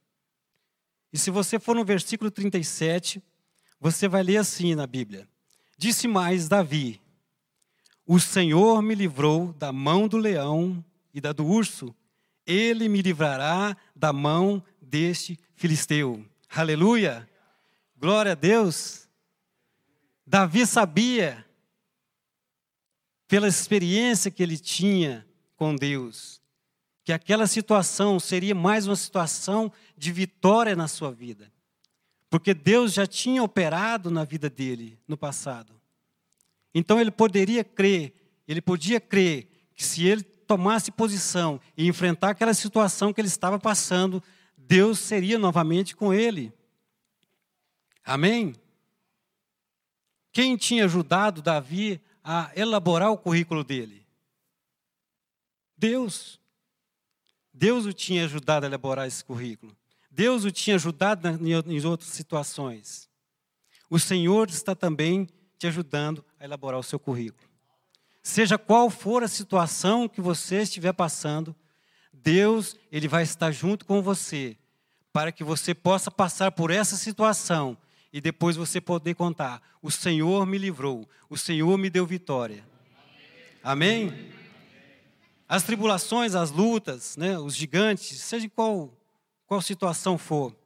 E 1.12 1.18
se 1.18 1.30
você 1.30 1.58
for 1.58 1.74
no 1.74 1.84
versículo 1.84 2.30
37, 2.30 3.22
você 3.80 4.06
vai 4.06 4.22
ler 4.22 4.36
assim 4.36 4.74
na 4.74 4.86
Bíblia: 4.86 5.28
Disse 5.76 6.06
mais 6.06 6.48
Davi: 6.48 7.00
O 8.12 8.18
Senhor 8.18 8.82
me 8.82 8.92
livrou 8.92 9.52
da 9.52 9.72
mão 9.72 10.08
do 10.08 10.16
leão 10.16 10.84
e 11.14 11.20
da 11.20 11.32
do 11.32 11.46
urso, 11.46 11.94
ele 12.44 12.88
me 12.88 13.00
livrará 13.00 13.76
da 13.94 14.12
mão 14.12 14.60
deste 14.82 15.38
filisteu. 15.54 16.26
Aleluia! 16.48 17.30
Glória 17.96 18.32
a 18.32 18.34
Deus! 18.34 19.08
Davi 20.26 20.66
sabia, 20.66 21.46
pela 23.28 23.46
experiência 23.46 24.28
que 24.28 24.42
ele 24.42 24.58
tinha 24.58 25.24
com 25.54 25.76
Deus, 25.76 26.42
que 27.04 27.12
aquela 27.12 27.46
situação 27.46 28.18
seria 28.18 28.56
mais 28.56 28.88
uma 28.88 28.96
situação 28.96 29.72
de 29.96 30.10
vitória 30.10 30.74
na 30.74 30.88
sua 30.88 31.12
vida. 31.12 31.48
Porque 32.28 32.54
Deus 32.54 32.92
já 32.92 33.06
tinha 33.06 33.40
operado 33.40 34.10
na 34.10 34.24
vida 34.24 34.50
dele 34.50 34.98
no 35.06 35.16
passado. 35.16 35.79
Então 36.74 37.00
ele 37.00 37.10
poderia 37.10 37.64
crer, 37.64 38.14
ele 38.46 38.60
podia 38.60 39.00
crer 39.00 39.48
que 39.74 39.84
se 39.84 40.06
ele 40.06 40.22
tomasse 40.22 40.90
posição 40.90 41.60
e 41.76 41.86
enfrentar 41.86 42.30
aquela 42.30 42.54
situação 42.54 43.12
que 43.12 43.20
ele 43.20 43.28
estava 43.28 43.58
passando, 43.58 44.22
Deus 44.56 44.98
seria 44.98 45.38
novamente 45.38 45.96
com 45.96 46.12
ele. 46.12 46.52
Amém? 48.04 48.54
Quem 50.32 50.56
tinha 50.56 50.84
ajudado 50.84 51.42
Davi 51.42 52.00
a 52.22 52.50
elaborar 52.54 53.10
o 53.10 53.18
currículo 53.18 53.64
dele? 53.64 54.06
Deus. 55.76 56.40
Deus 57.52 57.86
o 57.86 57.92
tinha 57.92 58.24
ajudado 58.24 58.64
a 58.64 58.68
elaborar 58.68 59.06
esse 59.06 59.24
currículo. 59.24 59.76
Deus 60.10 60.44
o 60.44 60.50
tinha 60.50 60.76
ajudado 60.76 61.28
em 61.28 61.84
outras 61.84 62.10
situações. 62.10 63.08
O 63.88 63.98
Senhor 63.98 64.48
está 64.48 64.74
também 64.74 65.28
te 65.58 65.66
ajudando 65.66 66.24
a 66.40 66.44
elaborar 66.44 66.80
o 66.80 66.82
seu 66.82 66.98
currículo. 66.98 67.48
Seja 68.22 68.58
qual 68.58 68.90
for 68.90 69.22
a 69.22 69.28
situação 69.28 70.08
que 70.08 70.20
você 70.20 70.62
estiver 70.62 70.92
passando, 70.92 71.54
Deus, 72.12 72.76
ele 72.90 73.06
vai 73.06 73.22
estar 73.22 73.50
junto 73.52 73.84
com 73.84 74.02
você 74.02 74.56
para 75.12 75.30
que 75.30 75.44
você 75.44 75.74
possa 75.74 76.10
passar 76.10 76.50
por 76.52 76.70
essa 76.70 76.96
situação 76.96 77.76
e 78.12 78.20
depois 78.20 78.56
você 78.56 78.80
poder 78.80 79.14
contar: 79.14 79.62
o 79.80 79.90
Senhor 79.90 80.44
me 80.46 80.58
livrou, 80.58 81.08
o 81.28 81.36
Senhor 81.36 81.78
me 81.78 81.88
deu 81.88 82.04
vitória. 82.04 82.64
Amém? 83.62 84.08
Amém? 84.08 84.32
As 85.48 85.62
tribulações, 85.62 86.34
as 86.34 86.50
lutas, 86.50 87.16
né, 87.16 87.38
os 87.38 87.56
gigantes, 87.56 88.20
seja 88.20 88.48
qual, 88.48 88.92
qual 89.46 89.60
situação 89.60 90.16
for, 90.16 90.56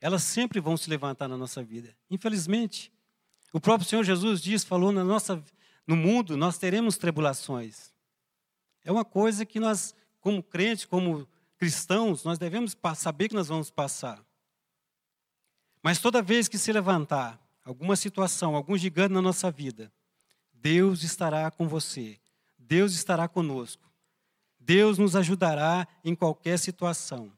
elas 0.00 0.22
sempre 0.22 0.58
vão 0.58 0.76
se 0.76 0.88
levantar 0.88 1.28
na 1.28 1.36
nossa 1.36 1.62
vida. 1.62 1.94
Infelizmente, 2.10 2.91
o 3.52 3.60
próprio 3.60 3.88
Senhor 3.88 4.02
Jesus 4.02 4.40
diz, 4.40 4.64
falou 4.64 4.90
na 4.90 5.04
nossa, 5.04 5.44
no 5.86 5.94
mundo 5.94 6.36
nós 6.36 6.58
teremos 6.58 6.96
tribulações. 6.96 7.92
É 8.82 8.90
uma 8.90 9.04
coisa 9.04 9.44
que 9.44 9.60
nós, 9.60 9.94
como 10.20 10.42
crentes, 10.42 10.84
como 10.84 11.28
cristãos, 11.58 12.24
nós 12.24 12.38
devemos 12.38 12.76
saber 12.96 13.28
que 13.28 13.34
nós 13.34 13.48
vamos 13.48 13.70
passar. 13.70 14.24
Mas 15.82 15.98
toda 15.98 16.22
vez 16.22 16.48
que 16.48 16.58
se 16.58 16.72
levantar 16.72 17.40
alguma 17.64 17.94
situação, 17.94 18.56
algum 18.56 18.76
gigante 18.76 19.12
na 19.12 19.22
nossa 19.22 19.50
vida, 19.50 19.92
Deus 20.52 21.02
estará 21.02 21.50
com 21.50 21.68
você. 21.68 22.18
Deus 22.58 22.94
estará 22.94 23.28
conosco. 23.28 23.92
Deus 24.58 24.96
nos 24.96 25.14
ajudará 25.16 25.86
em 26.04 26.14
qualquer 26.14 26.58
situação. 26.58 27.32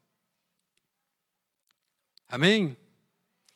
Amém? 2.29 2.77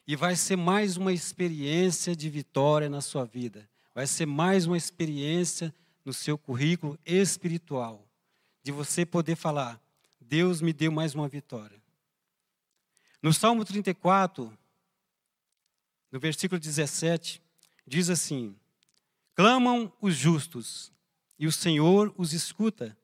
E 0.09 0.17
vai 0.17 0.35
ser 0.35 0.57
mais 0.57 0.97
uma 0.97 1.13
experiência 1.13 2.17
de 2.17 2.31
vitória 2.31 2.89
na 2.89 3.03
sua 3.03 3.27
vida. 3.27 3.69
Vai 3.95 4.07
ser 4.07 4.25
mais 4.25 4.65
uma 4.65 4.79
experiência 4.79 5.73
no 6.03 6.15
seu 6.15 6.39
currículo 6.39 6.99
espiritual. 7.05 8.09
De 8.63 8.73
você 8.73 9.05
poder 9.05 9.37
falar: 9.37 9.79
Deus 10.19 10.63
me 10.63 10.73
deu 10.73 10.91
mais 10.91 11.15
uma 11.15 11.29
vitória. 11.29 11.79
No 13.23 13.35
Salmo 13.35 13.67
34, 13.67 14.51
no 16.11 16.19
versículo 16.19 16.59
17, 16.59 17.43
diz 17.87 18.09
assim: 18.09 18.57
Clamam 19.35 19.93
os 20.01 20.17
justos, 20.17 20.91
e 21.39 21.47
o 21.47 21.53
Senhor 21.53 22.15
os 22.17 22.33
escuta 22.33 22.97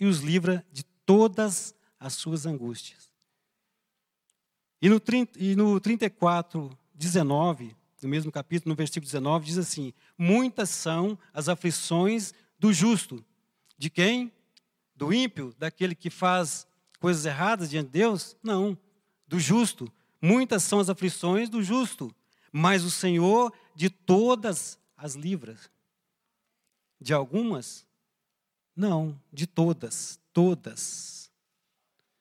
e 0.00 0.06
os 0.06 0.20
livra 0.20 0.64
de 0.72 0.84
todas 1.04 1.74
as 2.00 2.14
suas 2.14 2.46
angústias. 2.46 3.15
E 4.80 4.88
no, 4.88 5.00
30, 5.00 5.38
e 5.42 5.56
no 5.56 5.80
34, 5.80 6.70
19, 6.94 7.74
no 8.02 8.08
mesmo 8.08 8.30
capítulo, 8.30 8.70
no 8.70 8.76
versículo 8.76 9.06
19, 9.06 9.46
diz 9.46 9.58
assim: 9.58 9.92
Muitas 10.18 10.70
são 10.70 11.18
as 11.32 11.48
aflições 11.48 12.34
do 12.58 12.72
justo. 12.72 13.24
De 13.78 13.90
quem? 13.90 14.32
Do 14.94 15.12
ímpio, 15.12 15.54
daquele 15.58 15.94
que 15.94 16.10
faz 16.10 16.66
coisas 16.98 17.24
erradas 17.26 17.70
diante 17.70 17.86
de 17.86 17.92
Deus? 17.92 18.36
Não, 18.42 18.76
do 19.26 19.38
justo. 19.38 19.92
Muitas 20.20 20.62
são 20.62 20.80
as 20.80 20.88
aflições 20.88 21.48
do 21.48 21.62
justo, 21.62 22.14
mas 22.50 22.84
o 22.84 22.90
Senhor 22.90 23.52
de 23.74 23.90
todas 23.90 24.78
as 24.96 25.14
livras. 25.14 25.70
De 27.00 27.12
algumas? 27.12 27.86
Não, 28.74 29.20
de 29.32 29.46
todas, 29.46 30.18
todas. 30.32 31.30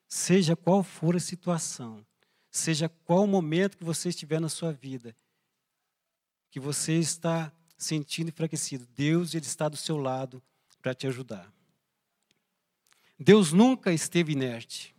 Seja 0.08 0.56
qual 0.56 0.84
for 0.84 1.16
a 1.16 1.20
situação, 1.20 2.06
seja 2.58 2.88
qual 2.88 3.24
o 3.24 3.28
momento 3.28 3.78
que 3.78 3.84
você 3.84 4.10
estiver 4.10 4.40
na 4.40 4.48
sua 4.48 4.72
vida, 4.72 5.16
que 6.50 6.60
você 6.60 6.94
está 6.94 7.52
sentindo 7.78 8.30
enfraquecido, 8.30 8.88
Deus 8.96 9.34
ele 9.34 9.46
está 9.46 9.68
do 9.68 9.76
seu 9.76 9.98
lado 9.98 10.42
para 10.82 10.94
te 10.94 11.06
ajudar. 11.06 11.52
Deus 13.20 13.52
nunca 13.52 13.92
esteve 13.92 14.32
inerte. 14.32 14.96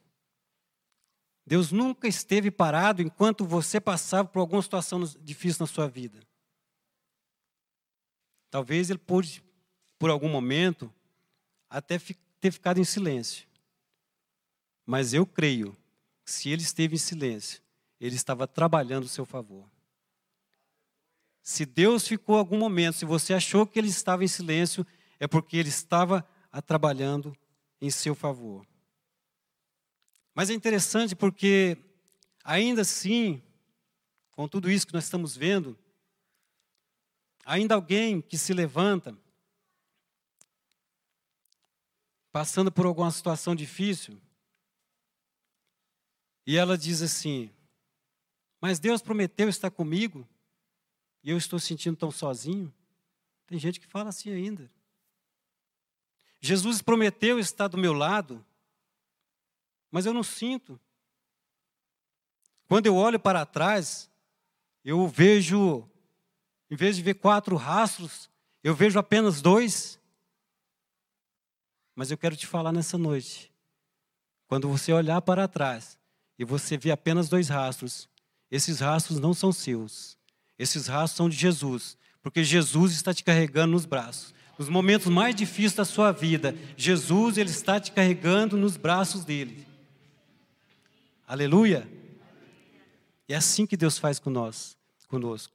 Deus 1.46 1.72
nunca 1.72 2.06
esteve 2.06 2.50
parado 2.50 3.00
enquanto 3.00 3.46
você 3.46 3.80
passava 3.80 4.28
por 4.28 4.40
alguma 4.40 4.60
situação 4.60 5.02
difícil 5.20 5.58
na 5.60 5.66
sua 5.66 5.88
vida. 5.88 6.20
Talvez 8.50 8.90
ele 8.90 8.98
pôde, 8.98 9.42
por 9.98 10.10
algum 10.10 10.28
momento, 10.28 10.92
até 11.70 11.98
ter 12.40 12.50
ficado 12.50 12.78
em 12.78 12.84
silêncio. 12.84 13.46
Mas 14.84 15.14
eu 15.14 15.26
creio 15.26 15.76
se 16.26 16.50
ele 16.50 16.62
esteve 16.62 16.96
em 16.96 16.98
silêncio, 16.98 17.62
ele 18.00 18.16
estava 18.16 18.46
trabalhando 18.46 19.04
o 19.04 19.08
seu 19.08 19.24
favor. 19.24 19.70
Se 21.40 21.64
Deus 21.64 22.06
ficou 22.06 22.36
algum 22.36 22.58
momento, 22.58 22.96
se 22.96 23.04
você 23.04 23.32
achou 23.32 23.64
que 23.64 23.78
ele 23.78 23.88
estava 23.88 24.24
em 24.24 24.28
silêncio, 24.28 24.84
é 25.20 25.28
porque 25.28 25.56
ele 25.56 25.68
estava 25.68 26.28
trabalhando 26.66 27.34
em 27.80 27.90
seu 27.90 28.14
favor. 28.14 28.66
Mas 30.34 30.50
é 30.50 30.54
interessante 30.54 31.14
porque, 31.14 31.78
ainda 32.42 32.82
assim, 32.82 33.40
com 34.32 34.48
tudo 34.48 34.68
isso 34.70 34.86
que 34.86 34.92
nós 34.92 35.04
estamos 35.04 35.36
vendo, 35.36 35.78
ainda 37.44 37.76
alguém 37.76 38.20
que 38.20 38.36
se 38.36 38.52
levanta, 38.52 39.16
passando 42.32 42.72
por 42.72 42.84
alguma 42.84 43.10
situação 43.10 43.54
difícil, 43.54 44.20
e 46.46 46.56
ela 46.56 46.78
diz 46.78 47.02
assim: 47.02 47.50
Mas 48.60 48.78
Deus 48.78 49.02
prometeu 49.02 49.48
estar 49.48 49.70
comigo, 49.70 50.26
e 51.22 51.30
eu 51.30 51.36
estou 51.36 51.58
sentindo 51.58 51.96
tão 51.96 52.10
sozinho. 52.10 52.72
Tem 53.46 53.58
gente 53.58 53.80
que 53.80 53.86
fala 53.86 54.10
assim 54.10 54.30
ainda. 54.30 54.70
Jesus 56.40 56.80
prometeu 56.80 57.38
estar 57.38 57.66
do 57.66 57.76
meu 57.76 57.92
lado, 57.92 58.44
mas 59.90 60.06
eu 60.06 60.14
não 60.14 60.22
sinto. 60.22 60.78
Quando 62.68 62.86
eu 62.86 62.94
olho 62.94 63.18
para 63.18 63.46
trás, 63.46 64.10
eu 64.84 65.08
vejo, 65.08 65.88
em 66.70 66.76
vez 66.76 66.96
de 66.96 67.02
ver 67.02 67.14
quatro 67.14 67.56
rastros, 67.56 68.30
eu 68.62 68.74
vejo 68.74 68.98
apenas 68.98 69.40
dois. 69.40 70.00
Mas 71.94 72.10
eu 72.10 72.18
quero 72.18 72.36
te 72.36 72.46
falar 72.46 72.72
nessa 72.72 72.98
noite. 72.98 73.52
Quando 74.46 74.68
você 74.68 74.92
olhar 74.92 75.20
para 75.22 75.48
trás 75.48 75.98
e 76.38 76.44
você 76.44 76.76
vê 76.76 76.90
apenas 76.90 77.28
dois 77.28 77.48
rastros, 77.48 78.08
esses 78.50 78.80
rastros 78.80 79.18
não 79.18 79.34
são 79.34 79.52
seus. 79.52 80.16
Esses 80.58 80.86
rastros 80.86 81.16
são 81.16 81.28
de 81.28 81.36
Jesus, 81.36 81.96
porque 82.22 82.44
Jesus 82.44 82.92
está 82.92 83.12
te 83.12 83.24
carregando 83.24 83.72
nos 83.72 83.84
braços. 83.84 84.34
Nos 84.58 84.68
momentos 84.68 85.08
mais 85.08 85.34
difíceis 85.34 85.74
da 85.74 85.84
sua 85.84 86.12
vida, 86.12 86.56
Jesus 86.76 87.36
ele 87.36 87.50
está 87.50 87.78
te 87.78 87.92
carregando 87.92 88.56
nos 88.56 88.76
braços 88.76 89.24
dele. 89.24 89.66
Aleluia. 91.26 91.86
É 93.28 93.34
assim 93.34 93.66
que 93.66 93.76
Deus 93.76 93.98
faz 93.98 94.18
com 94.18 94.30
nós, 94.30 94.76
conosco. 95.08 95.52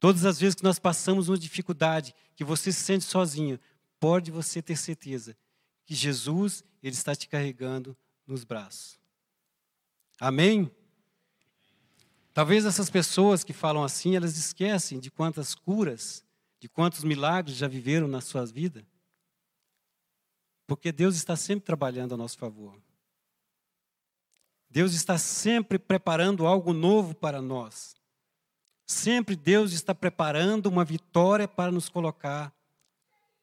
Todas 0.00 0.24
as 0.24 0.40
vezes 0.40 0.54
que 0.54 0.64
nós 0.64 0.78
passamos 0.78 1.28
uma 1.28 1.38
dificuldade, 1.38 2.14
que 2.34 2.42
você 2.42 2.72
se 2.72 2.80
sente 2.82 3.04
sozinho, 3.04 3.60
pode 4.00 4.30
você 4.30 4.62
ter 4.62 4.76
certeza 4.76 5.36
que 5.84 5.94
Jesus 5.94 6.64
ele 6.82 6.94
está 6.94 7.14
te 7.14 7.28
carregando 7.28 7.96
nos 8.26 8.44
braços. 8.44 8.99
Amém? 10.20 10.70
Talvez 12.34 12.66
essas 12.66 12.90
pessoas 12.90 13.42
que 13.42 13.54
falam 13.54 13.82
assim, 13.82 14.14
elas 14.14 14.36
esquecem 14.36 15.00
de 15.00 15.10
quantas 15.10 15.54
curas, 15.54 16.22
de 16.60 16.68
quantos 16.68 17.02
milagres 17.02 17.56
já 17.56 17.66
viveram 17.66 18.06
na 18.06 18.20
sua 18.20 18.44
vida. 18.44 18.86
Porque 20.66 20.92
Deus 20.92 21.16
está 21.16 21.34
sempre 21.36 21.64
trabalhando 21.64 22.14
a 22.14 22.18
nosso 22.18 22.36
favor. 22.36 22.78
Deus 24.68 24.92
está 24.92 25.16
sempre 25.16 25.78
preparando 25.78 26.46
algo 26.46 26.74
novo 26.74 27.14
para 27.14 27.40
nós. 27.40 27.96
Sempre 28.86 29.34
Deus 29.34 29.72
está 29.72 29.94
preparando 29.94 30.66
uma 30.66 30.84
vitória 30.84 31.48
para 31.48 31.72
nos 31.72 31.88
colocar 31.88 32.54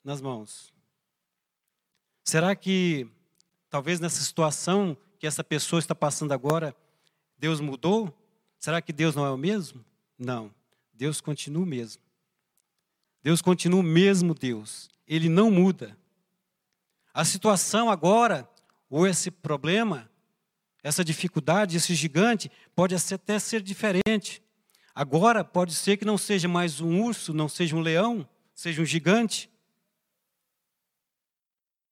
nas 0.03 0.21
mãos. 0.21 0.71
Será 2.23 2.55
que, 2.55 3.09
talvez 3.69 3.99
nessa 3.99 4.21
situação 4.21 4.95
que 5.19 5.27
essa 5.27 5.43
pessoa 5.43 5.80
está 5.80 5.95
passando 5.95 6.32
agora, 6.32 6.75
Deus 7.38 7.60
mudou? 7.60 8.15
Será 8.60 8.82
que 8.82 8.93
Deus 8.93 9.15
não 9.15 9.25
é 9.25 9.32
o 9.32 9.38
mesmo? 9.38 9.84
Não. 10.17 10.53
Deus 10.93 11.21
continua 11.21 11.63
o 11.63 11.65
mesmo. 11.65 12.01
Deus 13.21 13.41
continua 13.41 13.80
o 13.80 13.84
mesmo 13.84 14.34
Deus. 14.34 14.89
Ele 15.08 15.30
não 15.30 15.51
muda. 15.51 15.97
A 17.13 17.25
situação 17.25 17.89
agora, 17.89 18.47
ou 18.89 19.08
esse 19.08 19.30
problema, 19.30 20.10
essa 20.84 21.03
dificuldade, 21.03 21.77
esse 21.77 21.93
gigante, 21.93 22.51
pode 22.75 22.95
até 22.95 23.39
ser 23.39 23.62
diferente. 23.62 24.41
Agora 24.93 25.43
pode 25.43 25.75
ser 25.75 25.97
que 25.97 26.06
não 26.06 26.17
seja 26.17 26.47
mais 26.47 26.82
um 26.82 27.01
urso, 27.03 27.34
não 27.34 27.47
seja 27.47 27.75
um 27.75 27.82
leão, 27.82 28.27
seja 28.53 28.82
um 28.82 28.86
gigante. 28.86 29.49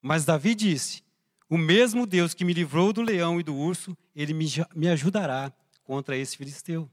Mas 0.00 0.24
Davi 0.24 0.54
disse: 0.54 1.02
O 1.48 1.56
mesmo 1.56 2.06
Deus 2.06 2.34
que 2.34 2.44
me 2.44 2.52
livrou 2.52 2.92
do 2.92 3.02
leão 3.02 3.38
e 3.38 3.42
do 3.42 3.54
urso, 3.54 3.96
ele 4.14 4.34
me 4.34 4.88
ajudará 4.88 5.52
contra 5.84 6.16
esse 6.16 6.36
filisteu. 6.36 6.90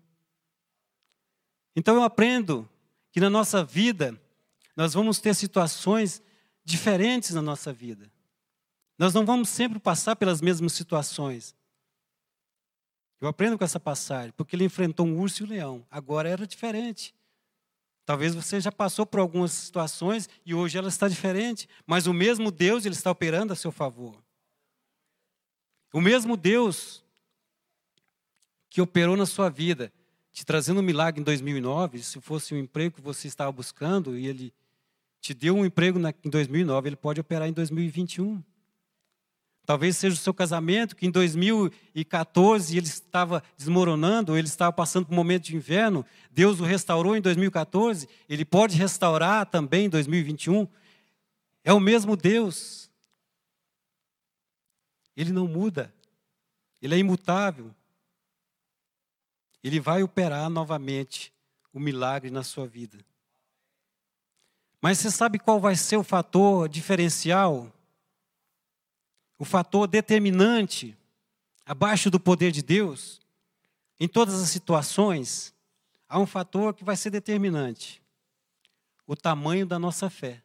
Então 1.76 1.96
eu 1.96 2.04
aprendo 2.04 2.70
que 3.12 3.20
na 3.20 3.30
nossa 3.30 3.64
vida 3.64 4.20
nós 4.76 4.94
vamos 4.94 5.20
ter 5.20 5.34
situações 5.34 6.22
diferentes 6.64 7.34
na 7.34 7.42
nossa 7.42 7.74
vida. 7.74 8.12
Nós 8.98 9.14
não 9.14 9.26
vamos 9.26 9.50
sempre 9.50 9.80
passar 9.80 10.16
pelas 10.16 10.40
mesmas 10.40 10.74
situações. 10.74 11.56
Eu 13.20 13.28
aprendo 13.28 13.58
com 13.58 13.64
essa 13.64 13.80
passagem, 13.80 14.34
porque 14.38 14.56
ele 14.56 14.66
enfrentou 14.66 15.06
um 15.06 15.20
urso 15.20 15.42
e 15.42 15.46
um 15.46 15.50
leão. 15.50 15.86
Agora 15.90 16.30
era 16.30 16.46
diferente. 16.46 17.16
Talvez 18.06 18.36
você 18.36 18.60
já 18.60 18.72
passou 18.72 19.06
por 19.06 19.20
algumas 19.20 19.52
situações 19.52 20.30
e 20.46 20.54
hoje 20.54 20.78
ela 20.78 20.90
está 20.90 21.08
diferente, 21.08 21.68
mas 21.88 22.06
o 22.06 22.14
mesmo 22.14 22.52
Deus 22.52 22.86
ele 22.86 22.96
está 22.96 23.10
operando 23.10 23.54
a 23.54 23.56
seu 23.56 23.72
favor. 23.72 24.22
O 25.94 26.02
mesmo 26.02 26.36
Deus 26.36 27.04
que 28.68 28.82
operou 28.82 29.16
na 29.16 29.28
sua 29.28 29.48
vida, 29.48 29.94
te 30.32 30.44
trazendo 30.44 30.80
um 30.80 30.84
milagre 30.84 31.22
em 31.22 31.24
2009, 31.24 32.02
se 32.02 32.20
fosse 32.20 32.56
um 32.56 32.58
emprego 32.58 32.96
que 32.96 33.02
você 33.02 33.28
estava 33.28 33.52
buscando 33.52 34.18
e 34.18 34.26
ele 34.26 34.52
te 35.22 35.32
deu 35.36 35.56
um 35.56 35.64
emprego 35.64 36.00
em 36.24 36.30
2009, 36.30 36.90
ele 36.90 36.96
pode 36.96 37.22
operar 37.22 37.48
em 37.48 37.54
2021. 37.54 38.42
Talvez 39.66 39.96
seja 39.96 40.16
o 40.16 40.20
seu 40.20 40.34
casamento, 40.34 40.96
que 40.96 41.06
em 41.06 41.12
2014 41.12 42.76
ele 42.76 42.88
estava 42.88 43.44
desmoronando, 43.56 44.36
ele 44.36 44.48
estava 44.48 44.74
passando 44.74 45.06
por 45.06 45.14
um 45.14 45.16
momento 45.16 45.44
de 45.44 45.56
inverno. 45.56 46.04
Deus 46.32 46.60
o 46.60 46.64
restaurou 46.64 47.16
em 47.16 47.22
2014, 47.22 48.10
ele 48.28 48.44
pode 48.44 48.76
restaurar 48.76 49.46
também 49.46 49.86
em 49.86 49.90
2021. 49.90 50.68
É 51.64 51.72
o 51.72 51.80
mesmo 51.80 52.18
Deus. 52.18 52.83
Ele 55.16 55.32
não 55.32 55.48
muda, 55.48 55.94
ele 56.82 56.96
é 56.96 56.98
imutável. 56.98 57.74
Ele 59.64 59.80
vai 59.80 60.04
operar 60.04 60.50
novamente 60.50 61.34
o 61.72 61.80
milagre 61.80 62.30
na 62.30 62.44
sua 62.44 62.68
vida. 62.68 62.98
Mas 64.82 65.00
você 65.00 65.10
sabe 65.10 65.40
qual 65.40 65.62
vai 65.62 65.78
ser 65.78 65.96
o 65.96 66.04
fator 66.04 66.68
diferencial? 66.68 67.72
O 69.40 69.46
fator 69.46 69.88
determinante, 69.88 70.98
abaixo 71.66 72.12
do 72.12 72.20
poder 72.20 72.52
de 72.52 72.62
Deus? 72.62 73.22
Em 73.98 74.08
todas 74.10 74.42
as 74.42 74.50
situações, 74.50 75.54
há 76.10 76.20
um 76.20 76.26
fator 76.26 76.74
que 76.74 76.84
vai 76.84 76.98
ser 76.98 77.10
determinante: 77.10 78.02
o 79.08 79.16
tamanho 79.16 79.66
da 79.66 79.80
nossa 79.80 80.10
fé. 80.10 80.44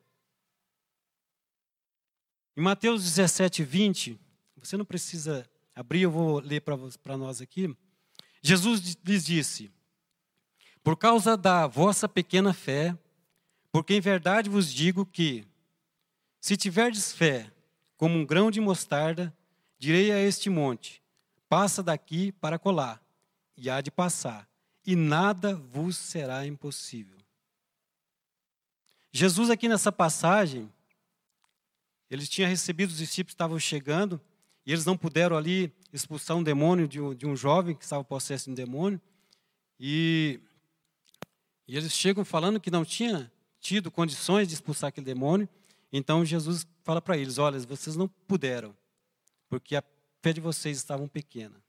Em 2.56 2.60
Mateus 2.60 3.02
17, 3.02 3.64
20, 3.64 4.20
você 4.62 4.76
não 4.76 4.84
precisa 4.84 5.48
abrir, 5.74 6.02
eu 6.02 6.10
vou 6.10 6.40
ler 6.40 6.60
para 6.60 7.16
nós 7.16 7.40
aqui. 7.40 7.74
Jesus 8.42 8.96
lhes 9.04 9.24
disse: 9.24 9.70
Por 10.82 10.96
causa 10.96 11.36
da 11.36 11.66
vossa 11.66 12.08
pequena 12.08 12.52
fé, 12.52 12.96
porque 13.70 13.94
em 13.94 14.00
verdade 14.00 14.48
vos 14.48 14.72
digo 14.72 15.04
que, 15.04 15.46
se 16.40 16.56
tiverdes 16.56 17.12
fé 17.12 17.52
como 17.96 18.16
um 18.16 18.24
grão 18.24 18.50
de 18.50 18.60
mostarda, 18.60 19.34
direi 19.78 20.10
a 20.12 20.20
este 20.20 20.48
monte: 20.48 21.02
passa 21.48 21.82
daqui 21.82 22.32
para 22.32 22.58
colar, 22.58 23.02
e 23.56 23.68
há 23.68 23.80
de 23.80 23.90
passar, 23.90 24.48
e 24.86 24.94
nada 24.94 25.54
vos 25.54 25.96
será 25.96 26.46
impossível. 26.46 27.18
Jesus, 29.10 29.50
aqui 29.50 29.68
nessa 29.68 29.90
passagem, 29.90 30.72
eles 32.10 32.28
tinham 32.28 32.48
recebido, 32.48 32.90
os 32.90 32.98
discípulos 32.98 33.32
estavam 33.32 33.58
chegando, 33.58 34.20
e 34.68 34.72
eles 34.72 34.84
não 34.84 34.98
puderam 34.98 35.34
ali 35.34 35.72
expulsar 35.94 36.36
um 36.36 36.42
demônio 36.42 36.86
de 36.86 37.00
um, 37.00 37.14
de 37.14 37.26
um 37.26 37.34
jovem 37.34 37.74
que 37.74 37.84
estava 37.84 38.04
possesso 38.04 38.44
de 38.44 38.50
um 38.50 38.54
demônio. 38.54 39.00
E, 39.80 40.42
e 41.66 41.74
eles 41.74 41.90
chegam 41.90 42.22
falando 42.22 42.60
que 42.60 42.70
não 42.70 42.84
tinha 42.84 43.32
tido 43.58 43.90
condições 43.90 44.46
de 44.46 44.52
expulsar 44.52 44.88
aquele 44.88 45.06
demônio. 45.06 45.48
Então 45.90 46.22
Jesus 46.22 46.66
fala 46.84 47.00
para 47.00 47.16
eles: 47.16 47.38
Olha, 47.38 47.58
vocês 47.60 47.96
não 47.96 48.08
puderam, 48.08 48.76
porque 49.48 49.74
a 49.74 49.82
fé 50.20 50.34
de 50.34 50.40
vocês 50.42 50.76
estava 50.76 51.08
pequena. 51.08 51.64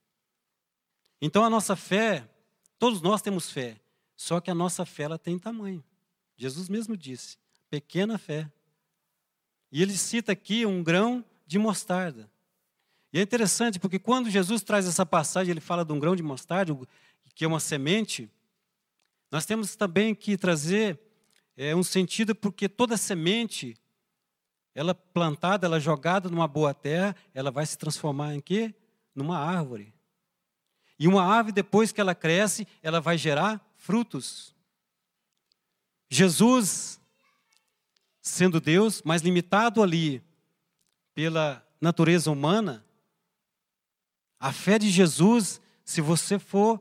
Então 1.21 1.45
a 1.45 1.49
nossa 1.49 1.77
fé, 1.77 2.29
todos 2.77 3.01
nós 3.01 3.21
temos 3.21 3.49
fé, 3.49 3.79
só 4.17 4.41
que 4.41 4.51
a 4.51 4.55
nossa 4.55 4.85
fé 4.85 5.03
ela 5.03 5.17
tem 5.17 5.39
tamanho. 5.39 5.81
Jesus 6.35 6.67
mesmo 6.67 6.97
disse: 6.97 7.37
pequena 7.69 8.17
fé. 8.17 8.51
E 9.71 9.81
ele 9.81 9.97
cita 9.97 10.33
aqui 10.33 10.65
um 10.65 10.83
grão 10.83 11.23
de 11.47 11.57
mostarda. 11.57 12.29
E 13.11 13.19
é 13.19 13.21
interessante 13.21 13.79
porque 13.79 13.97
quando 13.97 14.29
Jesus 14.29 14.61
traz 14.61 14.87
essa 14.87 15.05
passagem, 15.05 15.51
ele 15.51 15.59
fala 15.59 15.83
de 15.83 15.91
um 15.91 15.99
grão 15.99 16.15
de 16.15 16.23
mostarda, 16.23 16.77
que 17.33 17.43
é 17.43 17.47
uma 17.47 17.59
semente. 17.59 18.29
Nós 19.31 19.45
temos 19.45 19.75
também 19.75 20.13
que 20.13 20.37
trazer 20.37 20.99
é, 21.57 21.75
um 21.75 21.83
sentido 21.83 22.35
porque 22.35 22.69
toda 22.69 22.97
semente, 22.97 23.75
ela 24.75 24.93
plantada, 24.93 25.65
ela 25.65 25.79
jogada 25.79 26.29
numa 26.29 26.47
boa 26.47 26.73
terra, 26.73 27.15
ela 27.33 27.51
vai 27.51 27.65
se 27.65 27.77
transformar 27.77 28.35
em 28.35 28.39
quê? 28.39 28.73
Numa 29.15 29.39
árvore. 29.39 29.93
E 30.99 31.07
uma 31.07 31.23
árvore, 31.23 31.53
depois 31.53 31.91
que 31.91 31.99
ela 32.01 32.13
cresce, 32.13 32.67
ela 32.83 33.01
vai 33.01 33.17
gerar 33.17 33.65
frutos. 33.75 34.53
Jesus, 36.09 36.99
sendo 38.21 38.59
Deus, 38.59 39.01
mas 39.03 39.21
limitado 39.21 39.81
ali 39.81 40.23
pela 41.13 41.65
natureza 41.79 42.29
humana, 42.29 42.85
a 44.39 44.51
fé 44.53 44.79
de 44.79 44.89
Jesus, 44.89 45.59
se 45.83 45.99
você 45.99 46.39
for 46.39 46.79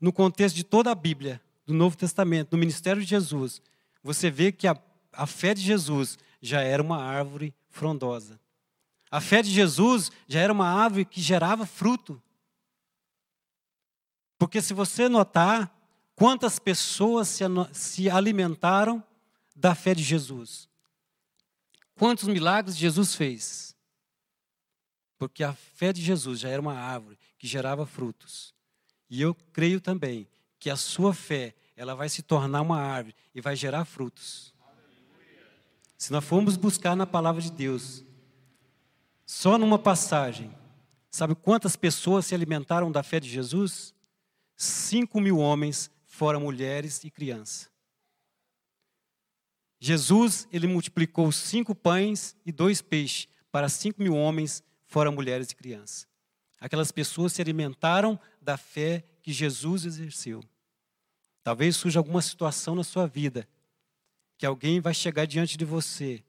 no 0.00 0.12
contexto 0.12 0.56
de 0.56 0.64
toda 0.64 0.90
a 0.90 0.94
Bíblia, 0.94 1.40
do 1.64 1.72
Novo 1.72 1.96
Testamento, 1.96 2.50
do 2.50 2.58
ministério 2.58 3.00
de 3.00 3.08
Jesus, 3.08 3.62
você 4.02 4.30
vê 4.30 4.52
que 4.52 4.66
a, 4.66 4.76
a 5.12 5.26
fé 5.26 5.54
de 5.54 5.62
Jesus 5.62 6.18
já 6.40 6.60
era 6.60 6.82
uma 6.82 7.02
árvore 7.02 7.54
frondosa. 7.70 8.38
A 9.10 9.20
fé 9.20 9.42
de 9.42 9.50
Jesus 9.50 10.10
já 10.26 10.40
era 10.40 10.52
uma 10.52 10.68
árvore 10.68 11.04
que 11.04 11.20
gerava 11.20 11.64
fruto. 11.64 12.20
Porque 14.38 14.60
se 14.60 14.74
você 14.74 15.08
notar, 15.08 15.72
quantas 16.16 16.58
pessoas 16.58 17.28
se, 17.28 17.44
se 17.72 18.10
alimentaram 18.10 19.02
da 19.54 19.74
fé 19.74 19.94
de 19.94 20.02
Jesus? 20.02 20.68
Quantos 21.94 22.26
milagres 22.26 22.76
Jesus 22.76 23.14
fez? 23.14 23.71
Porque 25.22 25.44
a 25.44 25.52
fé 25.52 25.92
de 25.92 26.02
Jesus 26.02 26.40
já 26.40 26.48
era 26.48 26.60
uma 26.60 26.74
árvore 26.74 27.16
que 27.38 27.46
gerava 27.46 27.86
frutos. 27.86 28.52
E 29.08 29.22
eu 29.22 29.32
creio 29.52 29.80
também 29.80 30.26
que 30.58 30.68
a 30.68 30.74
sua 30.74 31.14
fé, 31.14 31.54
ela 31.76 31.94
vai 31.94 32.08
se 32.08 32.22
tornar 32.22 32.60
uma 32.60 32.80
árvore 32.80 33.14
e 33.32 33.40
vai 33.40 33.54
gerar 33.54 33.84
frutos. 33.84 34.52
Se 35.96 36.10
nós 36.10 36.24
formos 36.24 36.56
buscar 36.56 36.96
na 36.96 37.06
palavra 37.06 37.40
de 37.40 37.52
Deus, 37.52 38.04
só 39.24 39.56
numa 39.56 39.78
passagem, 39.78 40.52
sabe 41.08 41.36
quantas 41.36 41.76
pessoas 41.76 42.26
se 42.26 42.34
alimentaram 42.34 42.90
da 42.90 43.04
fé 43.04 43.20
de 43.20 43.28
Jesus? 43.30 43.94
Cinco 44.56 45.20
mil 45.20 45.38
homens, 45.38 45.88
fora 46.04 46.40
mulheres 46.40 47.04
e 47.04 47.12
crianças. 47.12 47.70
Jesus, 49.78 50.48
ele 50.52 50.66
multiplicou 50.66 51.30
cinco 51.30 51.76
pães 51.76 52.34
e 52.44 52.50
dois 52.50 52.82
peixes 52.82 53.28
para 53.52 53.68
cinco 53.68 54.02
mil 54.02 54.16
homens 54.16 54.64
fora 54.92 55.10
mulheres 55.10 55.50
e 55.50 55.56
crianças. 55.56 56.06
Aquelas 56.60 56.92
pessoas 56.92 57.32
se 57.32 57.40
alimentaram 57.40 58.20
da 58.40 58.58
fé 58.58 59.02
que 59.22 59.32
Jesus 59.32 59.86
exerceu. 59.86 60.44
Talvez 61.42 61.76
surja 61.76 61.98
alguma 61.98 62.20
situação 62.20 62.74
na 62.74 62.84
sua 62.84 63.06
vida 63.06 63.48
que 64.36 64.44
alguém 64.44 64.80
vai 64.80 64.92
chegar 64.92 65.26
diante 65.26 65.56
de 65.56 65.64
você 65.64 66.22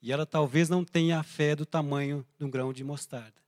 e 0.00 0.10
ela 0.10 0.24
talvez 0.24 0.70
não 0.70 0.84
tenha 0.84 1.20
a 1.20 1.22
fé 1.22 1.54
do 1.54 1.66
tamanho 1.66 2.26
de 2.38 2.46
um 2.46 2.50
grão 2.50 2.72
de 2.72 2.82
mostarda. 2.82 3.42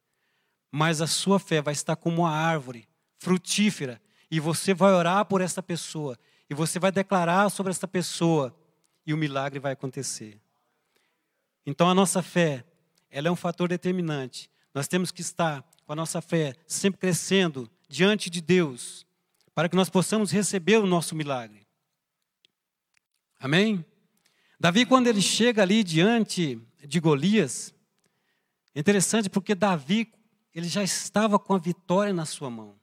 Mas 0.71 1.01
a 1.01 1.07
sua 1.07 1.41
fé 1.41 1.63
vai 1.63 1.73
estar 1.73 1.97
como 1.97 2.23
uma 2.23 2.31
árvore 2.31 2.87
frutífera 3.19 4.01
e 4.31 4.39
você 4.39 4.75
vai 4.75 4.93
orar 4.93 5.25
por 5.25 5.41
essa 5.41 5.63
pessoa 5.63 6.19
e 6.51 6.55
você 6.55 6.79
vai 6.79 6.93
declarar 6.93 7.49
sobre 7.49 7.71
essa 7.71 7.89
pessoa 7.89 8.55
e 9.07 9.15
o 9.15 9.17
milagre 9.17 9.59
vai 9.59 9.73
acontecer. 9.73 10.39
Então 11.65 11.89
a 11.89 11.95
nossa 11.95 12.23
fé 12.23 12.65
ela 13.11 13.29
é 13.29 13.31
um 13.31 13.37
fator 13.37 13.69
determinante. 13.69 14.51
Nós 14.73 14.87
temos 14.87 15.11
que 15.11 15.21
estar 15.21 15.63
com 15.85 15.93
a 15.93 15.97
nossa 15.97 16.21
fé 16.21 16.55
sempre 16.67 17.01
crescendo 17.01 17.69
diante 17.89 18.31
de 18.31 18.41
Deus, 18.41 19.05
para 19.55 19.69
que 19.69 19.77
nós 19.77 19.91
possamos 19.91 20.31
receber 20.31 20.79
o 20.79 20.87
nosso 20.87 21.15
milagre. 21.17 21.67
Amém? 23.39 23.85
Davi, 24.59 24.87
quando 24.87 25.07
ele 25.07 25.21
chega 25.21 25.63
ali 25.63 25.83
diante 25.83 26.61
de 26.87 27.01
Golias, 27.01 27.75
é 28.75 28.81
interessante 28.81 29.29
porque 29.29 29.55
Davi, 29.55 30.13
ele 30.55 30.69
já 30.69 30.83
estava 30.83 31.39
com 31.39 31.55
a 31.55 31.59
vitória 31.59 32.13
na 32.13 32.25
sua 32.25 32.51
mão. 32.51 32.79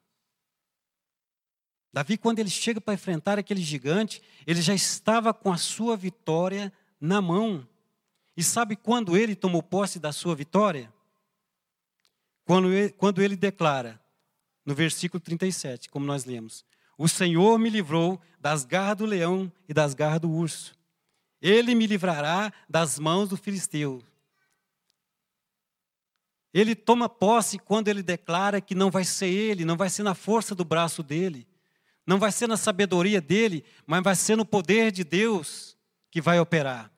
Davi, 1.93 2.17
quando 2.17 2.39
ele 2.39 2.49
chega 2.49 2.81
para 2.81 2.93
enfrentar 2.93 3.39
aquele 3.39 3.61
gigante, 3.61 4.21
ele 4.45 4.61
já 4.61 4.73
estava 4.73 5.33
com 5.33 5.51
a 5.51 5.57
sua 5.57 5.95
vitória 5.95 6.71
na 6.99 7.21
mão. 7.21 7.67
E 8.38 8.43
sabe 8.43 8.76
quando 8.76 9.17
ele 9.17 9.36
tomou 9.36 9.63
posse 9.63 10.00
da 10.00 10.12
sua 10.12 10.36
vitória? 10.36 10.93
Quando 12.45 12.71
ele, 12.71 12.89
quando 12.91 13.19
ele 13.19 13.36
declara, 13.36 14.00
no 14.63 14.76
versículo 14.76 15.19
37, 15.19 15.89
como 15.89 16.06
nós 16.06 16.23
lemos: 16.23 16.63
O 16.95 17.08
Senhor 17.08 17.58
me 17.58 17.67
livrou 17.67 18.21
das 18.39 18.63
garras 18.63 18.97
do 18.97 19.06
leão 19.08 19.52
e 19.67 19.73
das 19.73 19.95
garras 19.95 20.19
do 20.19 20.30
urso. 20.30 20.78
Ele 21.41 21.73
me 21.73 21.88
livrará 21.88 22.54
das 22.69 23.00
mãos 23.00 23.30
do 23.30 23.38
filisteu. 23.38 24.04
Ele 26.54 26.76
toma 26.76 27.10
posse 27.10 27.58
quando 27.58 27.88
ele 27.88 28.04
declara 28.04 28.62
que 28.62 28.76
não 28.76 28.91
vai 28.91 29.04
ser 29.04 29.28
ele, 29.28 29.65
não 29.65 29.76
vai 29.76 29.89
ser 29.89 30.04
na 30.04 30.15
força 30.15 30.54
do 30.54 30.63
braço 30.63 31.02
dele, 31.02 31.47
não 32.06 32.19
vai 32.19 32.32
ser 32.32 32.47
na 32.47 32.58
sabedoria 32.58 33.19
dele, 33.19 33.65
mas 33.86 34.04
vai 34.04 34.15
ser 34.15 34.36
no 34.36 34.45
poder 34.45 34.91
de 34.91 35.04
Deus 35.04 35.76
que 36.10 36.21
vai 36.21 36.39
operar. 36.39 36.91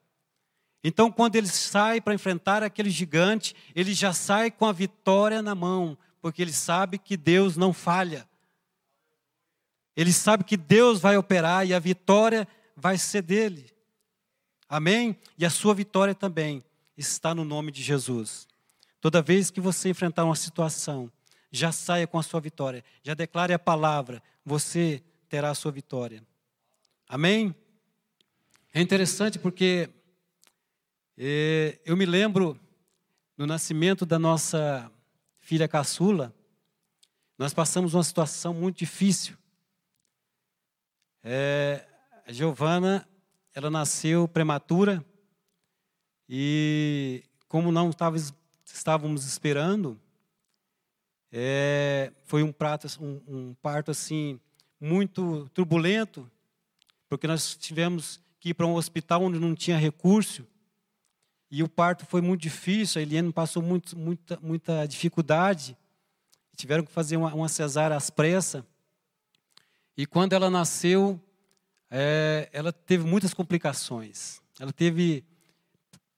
Então, 0.83 1.11
quando 1.11 1.35
ele 1.35 1.47
sai 1.47 1.99
para 1.99 2.13
enfrentar 2.13 2.63
aquele 2.63 2.89
gigante, 2.89 3.55
ele 3.75 3.93
já 3.93 4.13
sai 4.13 4.49
com 4.49 4.65
a 4.65 4.71
vitória 4.71 5.41
na 5.41 5.53
mão, 5.53 5.97
porque 6.21 6.41
ele 6.41 6.53
sabe 6.53 6.97
que 6.97 7.17
Deus 7.17 7.57
não 7.57 7.73
falha. 7.73 8.27
Ele 9.95 10.13
sabe 10.13 10.45
que 10.45 10.55
Deus 10.55 10.99
vai 10.99 11.17
operar 11.17 11.67
e 11.67 11.73
a 11.73 11.79
vitória 11.79 12.47
vai 12.75 12.97
ser 12.97 13.21
dele. 13.21 13.69
Amém? 14.69 15.17
E 15.37 15.45
a 15.45 15.49
sua 15.49 15.73
vitória 15.73 16.15
também 16.15 16.63
está 16.95 17.35
no 17.35 17.43
nome 17.43 17.71
de 17.71 17.83
Jesus. 17.83 18.47
Toda 19.01 19.21
vez 19.21 19.51
que 19.51 19.59
você 19.59 19.89
enfrentar 19.89 20.23
uma 20.23 20.35
situação, 20.35 21.11
já 21.51 21.71
saia 21.71 22.07
com 22.07 22.17
a 22.19 22.23
sua 22.23 22.39
vitória. 22.39 22.83
Já 23.03 23.13
declare 23.13 23.53
a 23.53 23.59
palavra, 23.59 24.21
você 24.45 25.03
terá 25.27 25.49
a 25.49 25.55
sua 25.55 25.71
vitória. 25.71 26.23
Amém? 27.07 27.53
É 28.73 28.81
interessante 28.81 29.39
porque 29.39 29.89
eu 31.86 31.97
me 31.97 32.05
lembro 32.05 32.58
no 33.38 33.45
nascimento 33.45 34.05
da 34.05 34.17
nossa 34.17 34.89
filha 35.38 35.67
caçula, 35.67 36.34
nós 37.38 37.53
passamos 37.53 37.93
uma 37.93 38.05
situação 38.05 38.53
muito 38.53 38.77
difícil. 38.77 39.36
É, 41.21 41.86
a 42.25 42.32
Giovana, 42.32 43.05
ela 43.53 43.69
nasceu 43.69 44.29
prematura 44.29 45.05
e 46.29 47.25
como 47.49 47.69
não 47.69 47.91
tava, 47.91 48.15
estávamos 48.63 49.25
esperando, 49.25 49.99
é, 51.34 52.13
foi 52.23 52.43
um, 52.43 52.51
prato, 52.53 52.88
um, 53.01 53.21
um 53.27 53.53
parto 53.55 53.91
assim 53.91 54.39
muito 54.79 55.49
turbulento, 55.53 56.32
porque 57.10 57.27
nós 57.27 57.58
tivemos 57.58 58.21
que 58.39 58.51
ir 58.51 58.53
para 58.53 58.65
um 58.65 58.75
hospital 58.75 59.23
onde 59.23 59.38
não 59.38 59.53
tinha 59.53 59.75
recurso 59.75 60.47
e 61.51 61.63
o 61.63 61.69
parto 61.69 62.05
foi 62.05 62.21
muito 62.21 62.41
difícil. 62.41 62.99
A 62.99 63.01
Eliane 63.01 63.33
passou 63.33 63.62
muito, 63.62 63.97
muita, 63.97 64.39
muita 64.41 64.85
dificuldade. 64.85 65.75
Tiveram 66.55 66.83
que 66.83 66.91
fazer 66.91 67.17
uma, 67.17 67.33
uma 67.33 67.49
cesárea 67.49 67.97
às 67.97 68.09
pressas. 68.09 68.63
E 69.97 70.05
quando 70.05 70.33
ela 70.33 70.49
nasceu, 70.49 71.19
é, 71.89 72.49
ela 72.53 72.71
teve 72.71 73.03
muitas 73.03 73.33
complicações. 73.33 74.39
Ela 74.59 74.71
teve, 74.71 75.23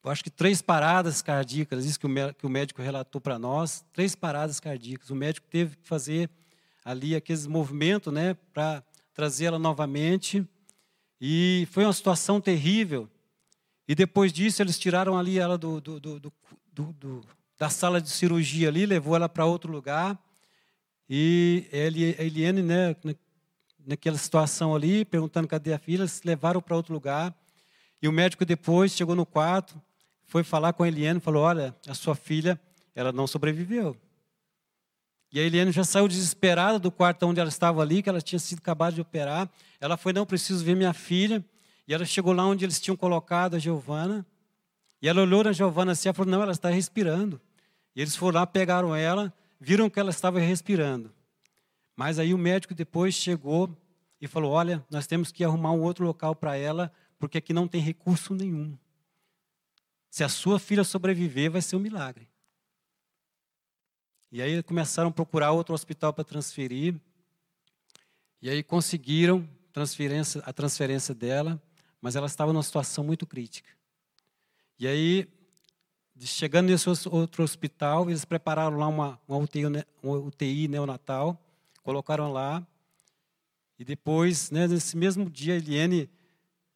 acho 0.04 0.24
que 0.24 0.30
três 0.30 0.62
paradas 0.62 1.22
cardíacas, 1.22 1.86
isso 1.86 2.00
que 2.00 2.08
o, 2.08 2.34
que 2.34 2.46
o 2.46 2.50
médico 2.50 2.82
relatou 2.82 3.22
para 3.22 3.40
nós, 3.40 3.86
três 3.94 4.16
paradas 4.16 4.60
cardíacas. 4.60 5.10
O 5.10 5.16
médico 5.16 5.48
teve 5.48 5.78
que 5.78 5.88
fazer 5.88 6.30
ali 6.84 7.16
aqueles 7.16 7.48
movimentos, 7.48 8.12
né, 8.12 8.34
para 8.52 8.84
trazer 9.14 9.46
ela 9.46 9.60
novamente. 9.60 10.46
E 11.20 11.68
foi 11.72 11.86
uma 11.86 11.94
situação 11.94 12.42
terrível. 12.42 13.10
E 13.88 13.96
depois 13.96 14.32
disso, 14.32 14.62
eles 14.62 14.78
tiraram 14.78 15.18
ali 15.18 15.40
ela 15.40 15.58
do, 15.58 15.82
do, 15.82 16.00
do, 16.00 16.34
do 16.74 17.26
da 17.62 17.70
sala 17.70 18.02
de 18.02 18.10
cirurgia 18.10 18.70
ali, 18.70 18.88
levou 18.88 19.16
ela 19.16 19.30
para 19.30 19.46
outro 19.46 19.72
lugar. 19.72 20.20
E 21.08 21.68
ele, 21.72 22.16
a 22.18 22.24
Eliane, 22.24 22.64
né, 22.64 22.96
naquela 23.86 24.18
situação 24.18 24.74
ali, 24.74 25.06
perguntando 25.06 25.48
cadê 25.48 25.72
a 25.72 25.78
filha, 25.78 26.08
se 26.08 26.26
levaram 26.26 26.60
para 26.60 26.76
outro 26.76 26.92
lugar. 26.92 27.36
E 28.02 28.08
o 28.08 28.12
médico 28.12 28.46
depois 28.46 28.94
chegou 28.94 29.16
no 29.16 29.28
quarto, 29.28 29.80
foi 30.24 30.44
falar 30.44 30.74
com 30.74 30.82
a 30.82 30.88
Eliane 30.88 31.20
falou: 31.20 31.44
Olha, 31.44 31.76
a 31.88 31.94
sua 31.94 32.16
filha, 32.16 32.60
ela 32.96 33.12
não 33.12 33.28
sobreviveu. 33.28 33.96
E 35.32 35.40
a 35.40 35.44
Eliane 35.44 35.72
já 35.72 35.84
saiu 35.84 36.08
desesperada 36.08 36.80
do 36.80 36.90
quarto 36.90 37.28
onde 37.28 37.40
ela 37.40 37.50
estava 37.50 37.80
ali, 37.82 38.02
que 38.02 38.10
ela 38.10 38.22
tinha 38.22 38.40
sido 38.40 38.58
acabada 38.58 38.96
de 38.96 39.02
operar. 39.02 39.48
Ela 39.80 39.98
foi: 39.98 40.14
Não, 40.14 40.26
preciso 40.26 40.66
ver 40.66 40.76
minha 40.76 40.94
filha. 40.94 41.46
E 41.88 41.94
ela 41.94 42.06
chegou 42.06 42.34
lá 42.34 42.46
onde 42.46 42.66
eles 42.66 42.80
tinham 42.80 42.96
colocado 42.96 43.56
a 43.56 43.60
Giovana. 43.60 44.26
E 45.02 45.08
ela 45.08 45.22
olhou 45.22 45.44
na 45.44 45.52
Giovana 45.52 45.94
assim 45.94 46.10
e 46.10 46.14
falou: 46.14 46.32
Não, 46.32 46.42
ela 46.42 46.52
está 46.52 46.70
respirando. 46.70 47.42
E 47.96 48.02
eles 48.02 48.16
foram 48.16 48.40
lá, 48.40 48.48
pegaram 48.48 48.96
ela, 48.96 49.34
viram 49.60 49.90
que 49.90 50.00
ela 50.00 50.10
estava 50.10 50.40
respirando. 50.40 51.12
Mas 51.96 52.20
aí 52.20 52.34
o 52.34 52.38
médico 52.38 52.74
depois 52.74 53.14
chegou 53.14 53.76
e 54.20 54.28
falou: 54.28 54.52
Olha, 54.52 54.86
nós 54.90 55.08
temos 55.08 55.32
que 55.32 55.44
arrumar 55.44 55.72
um 55.72 55.82
outro 55.82 56.06
local 56.06 56.36
para 56.36 56.56
ela, 56.56 56.92
porque 57.20 57.38
aqui 57.38 57.54
não 57.54 57.68
tem 57.68 57.82
recurso 57.82 58.34
nenhum. 58.34 58.78
Se 60.10 60.24
a 60.24 60.30
sua 60.30 60.60
filha 60.60 60.84
sobreviver, 60.84 61.50
vai 61.50 61.62
ser 61.62 61.76
um 61.76 61.80
milagre. 61.80 62.28
E 64.32 64.42
aí 64.42 64.64
começaram 64.64 65.10
a 65.10 65.12
procurar 65.12 65.52
outro 65.52 65.74
hospital 65.74 66.14
para 66.14 66.24
transferir. 66.24 66.96
E 68.42 68.50
aí 68.50 68.64
conseguiram 68.64 69.48
transferência, 69.72 70.42
a 70.46 70.54
transferência 70.54 71.14
dela, 71.14 71.62
mas 72.02 72.16
ela 72.16 72.26
estava 72.26 72.52
numa 72.52 72.64
situação 72.64 73.04
muito 73.04 73.26
crítica. 73.26 73.70
E 74.80 74.88
aí, 74.88 75.28
chegando 76.20 76.70
nesse 76.70 76.90
outro 77.08 77.44
hospital, 77.44 78.10
eles 78.10 78.26
prepararam 78.26 78.78
lá 78.78 78.88
uma, 78.88 79.20
uma, 79.28 79.38
UTI, 79.38 79.64
uma 80.02 80.18
UTI 80.18 80.68
neonatal 80.68 81.40
colocaram 81.84 82.32
lá. 82.32 82.66
E 83.78 83.86
depois, 83.86 84.52
né, 84.52 84.68
nesse 84.68 84.96
mesmo 84.96 85.30
dia, 85.30 85.54
a 85.54 85.58
Eliane, 85.58 86.10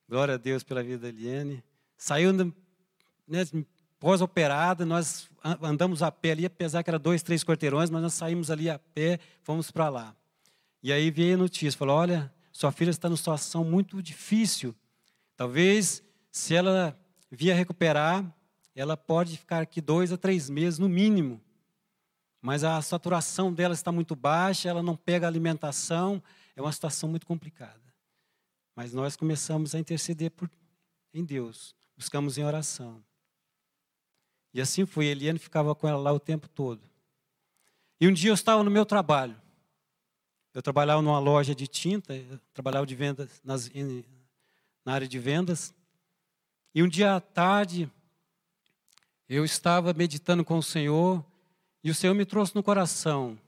glória 0.08 0.36
a 0.36 0.38
Deus 0.38 0.64
pela 0.64 0.84
vida 0.84 1.00
da 1.00 1.10
Eliane, 1.10 1.64
saiu 1.98 2.34
né, 2.34 3.46
pós-operada, 4.00 4.86
nós 4.86 5.30
andamos 5.62 6.02
a 6.02 6.12
pé 6.12 6.32
ali, 6.32 6.46
apesar 6.46 6.84
que 6.84 6.90
era 6.90 7.00
dois, 7.00 7.24
três 7.24 7.44
quarteirões, 7.44 7.90
mas 7.90 8.02
nós 8.02 8.14
saímos 8.14 8.50
ali 8.52 8.70
a 8.70 8.80
pé, 8.80 9.20
fomos 9.42 9.72
para 9.72 9.90
lá. 9.90 10.16
E 10.82 10.92
aí 10.92 11.10
veio 11.10 11.36
a 11.36 11.38
notícia, 11.38 11.78
falou, 11.78 11.96
olha, 11.96 12.32
sua 12.52 12.72
filha 12.72 12.90
está 12.90 13.08
numa 13.08 13.18
situação 13.18 13.64
muito 13.64 14.02
difícil. 14.02 14.76
Talvez, 15.36 16.04
se 16.32 16.56
ela 16.56 16.98
vier 17.30 17.56
recuperar, 17.56 18.26
ela 18.76 18.96
pode 18.96 19.38
ficar 19.38 19.62
aqui 19.62 19.82
dois 19.82 20.12
a 20.12 20.18
três 20.18 20.50
meses, 20.50 20.80
no 20.80 20.90
mínimo 20.90 21.42
mas 22.46 22.64
a 22.64 22.80
saturação 22.80 23.52
dela 23.52 23.74
está 23.74 23.92
muito 23.92 24.16
baixa, 24.16 24.70
ela 24.70 24.84
não 24.84 24.96
pega 24.96 25.26
alimentação, 25.26 26.22
é 26.56 26.62
uma 26.62 26.72
situação 26.72 27.10
muito 27.10 27.26
complicada. 27.26 27.82
Mas 28.76 28.94
nós 28.94 29.16
começamos 29.16 29.74
a 29.74 29.80
interceder 29.80 30.30
por, 30.30 30.48
em 31.12 31.26
Deus, 31.26 31.76
buscamos 31.98 32.38
em 32.38 32.44
oração. 32.44 33.04
E 34.54 34.62
assim 34.62 34.86
foi, 34.86 35.08
Eliane 35.08 35.40
ficava 35.40 35.74
com 35.74 35.88
ela 35.88 35.98
lá 35.98 36.14
o 36.14 36.20
tempo 36.20 36.48
todo. 36.48 36.88
E 38.00 38.08
um 38.08 38.14
dia 38.14 38.30
eu 38.30 38.36
estava 38.36 38.64
no 38.64 38.70
meu 38.70 38.86
trabalho. 38.86 39.42
Eu 40.54 40.62
trabalhava 40.62 41.02
numa 41.02 41.18
loja 41.18 41.56
de 41.56 41.66
tinta, 41.66 42.14
trabalhava 42.54 42.86
de 42.86 42.94
vendas 42.94 43.42
nas, 43.44 43.72
na 44.86 44.94
área 44.94 45.08
de 45.08 45.18
vendas. 45.20 45.74
E 46.74 46.84
um 46.84 46.88
dia 46.88 47.16
à 47.16 47.20
tarde, 47.20 47.92
eu 49.28 49.44
estava 49.44 49.94
meditando 49.94 50.46
com 50.46 50.58
o 50.58 50.64
Senhor 50.64 51.26
e 51.84 51.90
o 51.90 51.96
Senhor 51.96 52.14
me 52.14 52.26
trouxe 52.26 52.56
no 52.56 52.64
coração 52.64 53.40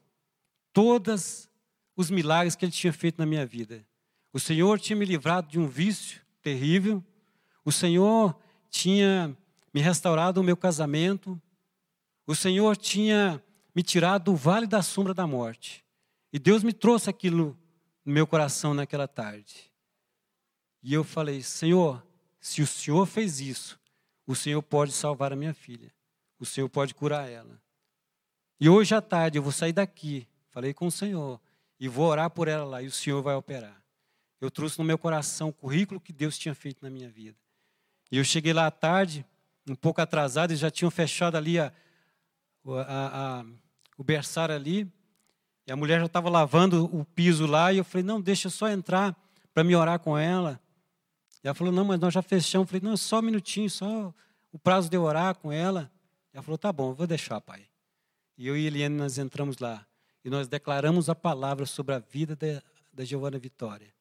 todos 0.74 1.50
os 1.96 2.10
milagres 2.10 2.56
que 2.56 2.66
Ele 2.66 2.72
tinha 2.72 2.94
feito 2.94 3.20
na 3.20 3.26
minha 3.26 3.46
vida. 3.46 3.86
O 4.34 4.40
Senhor 4.40 4.80
tinha 4.80 4.96
me 4.96 5.06
livrado 5.06 5.48
de 5.48 5.60
um 5.60 5.68
vício 5.68 6.22
terrível. 6.42 7.04
O 7.66 7.72
Senhor 7.72 8.38
tinha 8.70 9.36
me 9.74 9.82
restaurado 9.82 10.40
o 10.40 10.44
meu 10.44 10.56
casamento. 10.56 11.42
O 12.26 12.36
Senhor 12.36 12.78
tinha 12.78 13.44
me 13.76 13.84
tirado 13.84 14.26
do 14.26 14.36
vale 14.36 14.68
da 14.68 14.82
sombra 14.82 15.14
da 15.14 15.26
morte. 15.26 15.84
E 16.32 16.40
Deus 16.40 16.64
me 16.64 16.74
trouxe 16.74 17.10
aquilo 17.10 17.58
no 18.06 18.14
meu 18.14 18.28
coração 18.28 18.74
naquela 18.74 19.08
tarde. 19.08 19.72
E 20.82 20.94
eu 20.94 21.04
falei: 21.04 21.42
Senhor, 21.42 22.04
se 22.40 22.62
o 22.62 22.68
Senhor 22.68 23.06
fez 23.06 23.40
isso, 23.40 23.80
o 24.26 24.36
Senhor 24.36 24.62
pode 24.62 24.92
salvar 24.92 25.34
a 25.34 25.36
minha 25.36 25.54
filha. 25.54 25.92
O 26.40 26.46
Senhor 26.46 26.70
pode 26.70 26.94
curar 26.94 27.30
ela. 27.30 27.60
E 28.60 28.70
hoje 28.70 28.96
à 28.96 29.02
tarde 29.02 29.38
eu 29.38 29.44
vou 29.44 29.52
sair 29.52 29.74
daqui, 29.74 30.28
falei 30.50 30.74
com 30.74 30.88
o 30.88 30.92
Senhor, 30.92 31.40
e 31.80 31.88
vou 31.88 32.08
orar 32.08 32.30
por 32.30 32.48
ela 32.48 32.66
lá, 32.66 32.82
e 32.82 32.88
o 32.88 32.92
Senhor 32.92 33.22
vai 33.22 33.36
operar. 33.36 33.82
Eu 34.42 34.52
trouxe 34.52 34.78
no 34.80 34.86
meu 34.86 34.98
coração 34.98 35.50
o 35.50 35.54
currículo 35.54 36.00
que 36.00 36.14
Deus 36.14 36.38
tinha 36.38 36.54
feito 36.56 36.84
na 36.84 36.90
minha 36.90 37.10
vida. 37.10 37.38
E 38.12 38.18
eu 38.18 38.24
cheguei 38.24 38.54
lá 38.54 38.68
à 38.68 38.72
tarde, 38.72 39.26
um 39.68 39.76
pouco 39.76 40.02
atrasado, 40.02 40.52
eles 40.52 40.60
já 40.60 40.72
tinham 40.72 40.90
fechado 40.90 41.36
ali 41.36 41.60
a, 41.60 41.72
a, 42.66 43.40
a, 43.40 43.46
o 43.98 44.04
berçário 44.04 44.56
ali, 44.56 44.92
e 45.66 45.72
a 45.72 45.76
mulher 45.76 46.00
já 46.00 46.06
estava 46.06 46.30
lavando 46.30 46.86
o 46.86 47.04
piso 47.04 47.46
lá, 47.46 47.74
e 47.74 47.78
eu 47.78 47.84
falei, 47.84 48.04
não, 48.04 48.22
deixa 48.22 48.48
eu 48.48 48.52
só 48.52 48.70
entrar 48.70 49.16
para 49.54 49.64
me 49.64 49.76
orar 49.76 50.00
com 50.00 50.18
ela. 50.18 50.60
E 51.44 51.48
ela 51.48 51.54
falou, 51.54 51.74
não, 51.74 51.86
mas 51.86 52.00
nós 52.00 52.14
já 52.14 52.22
fechamos. 52.22 52.66
Eu 52.66 52.68
falei, 52.68 52.82
não, 52.90 52.98
só 52.98 53.20
um 53.20 53.24
minutinho, 53.24 53.70
só 53.70 54.14
o 54.52 54.60
prazo 54.60 54.90
de 54.90 54.98
eu 54.98 55.04
orar 55.04 55.36
com 55.36 55.52
ela. 55.52 55.92
Ela 56.34 56.44
falou, 56.44 56.58
tá 56.58 56.72
bom, 56.72 56.94
vou 56.94 57.08
deixar, 57.08 57.40
pai. 57.42 57.68
E 58.38 58.48
eu 58.48 58.56
e 58.56 58.66
Eliane, 58.66 58.96
nós 58.96 59.18
entramos 59.18 59.58
lá. 59.58 59.86
E 60.24 60.30
nós 60.30 60.48
declaramos 60.48 61.10
a 61.10 61.16
palavra 61.16 61.66
sobre 61.66 61.96
a 61.96 62.00
vida 62.00 62.36
da, 62.36 62.62
da 62.92 63.06
Giovana 63.06 63.40
Vitória. 63.40 63.94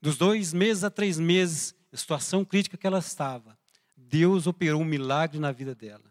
Dos 0.00 0.16
dois 0.16 0.52
meses 0.52 0.82
a 0.84 0.90
três 0.90 1.18
meses, 1.18 1.74
a 1.92 1.96
situação 1.96 2.44
crítica 2.44 2.76
que 2.76 2.86
ela 2.86 2.98
estava, 2.98 3.58
Deus 3.96 4.46
operou 4.46 4.80
um 4.80 4.84
milagre 4.84 5.38
na 5.38 5.52
vida 5.52 5.74
dela. 5.74 6.10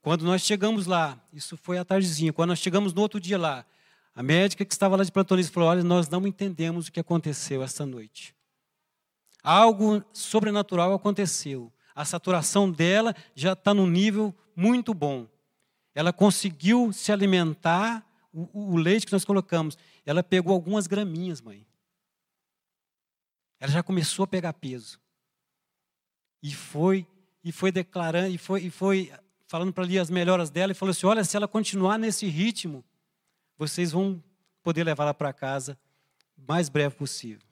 Quando 0.00 0.24
nós 0.24 0.42
chegamos 0.42 0.86
lá, 0.86 1.20
isso 1.32 1.56
foi 1.56 1.78
à 1.78 1.84
tardezinha, 1.84 2.32
quando 2.32 2.50
nós 2.50 2.60
chegamos 2.60 2.94
no 2.94 3.02
outro 3.02 3.18
dia 3.18 3.36
lá, 3.36 3.66
a 4.14 4.22
médica 4.22 4.64
que 4.64 4.72
estava 4.72 4.94
lá 4.94 5.02
de 5.02 5.10
plantonista 5.10 5.52
falou: 5.52 5.68
Olha, 5.68 5.82
nós 5.82 6.08
não 6.08 6.24
entendemos 6.26 6.86
o 6.86 6.92
que 6.92 7.00
aconteceu 7.00 7.60
esta 7.60 7.84
noite. 7.84 8.35
Algo 9.46 10.04
sobrenatural 10.12 10.92
aconteceu. 10.92 11.72
A 11.94 12.04
saturação 12.04 12.68
dela 12.68 13.14
já 13.32 13.52
está 13.52 13.72
num 13.72 13.86
nível 13.86 14.34
muito 14.56 14.92
bom. 14.92 15.28
Ela 15.94 16.12
conseguiu 16.12 16.92
se 16.92 17.12
alimentar, 17.12 18.04
o, 18.32 18.72
o 18.72 18.76
leite 18.76 19.06
que 19.06 19.12
nós 19.12 19.24
colocamos, 19.24 19.78
ela 20.04 20.20
pegou 20.20 20.52
algumas 20.52 20.88
graminhas, 20.88 21.40
mãe. 21.40 21.64
Ela 23.60 23.70
já 23.70 23.84
começou 23.84 24.24
a 24.24 24.26
pegar 24.26 24.52
peso. 24.52 24.98
E 26.42 26.52
foi, 26.52 27.06
e 27.44 27.52
foi 27.52 27.70
declarando, 27.70 28.34
e 28.34 28.38
foi, 28.38 28.62
e 28.64 28.70
foi 28.70 29.12
falando 29.46 29.72
para 29.72 29.84
ali 29.84 29.96
as 29.96 30.10
melhoras 30.10 30.50
dela 30.50 30.72
e 30.72 30.74
falou 30.74 30.90
assim: 30.90 31.06
olha, 31.06 31.22
se 31.22 31.36
ela 31.36 31.46
continuar 31.46 31.98
nesse 31.98 32.26
ritmo, 32.26 32.84
vocês 33.56 33.92
vão 33.92 34.20
poder 34.60 34.82
levá-la 34.82 35.14
para 35.14 35.32
casa 35.32 35.78
o 36.36 36.42
mais 36.48 36.68
breve 36.68 36.96
possível. 36.96 37.45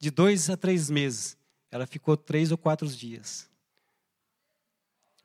De 0.00 0.10
dois 0.10 0.48
a 0.48 0.56
três 0.56 0.88
meses, 0.88 1.36
ela 1.70 1.86
ficou 1.86 2.16
três 2.16 2.50
ou 2.50 2.58
quatro 2.58 2.88
dias. 2.88 3.48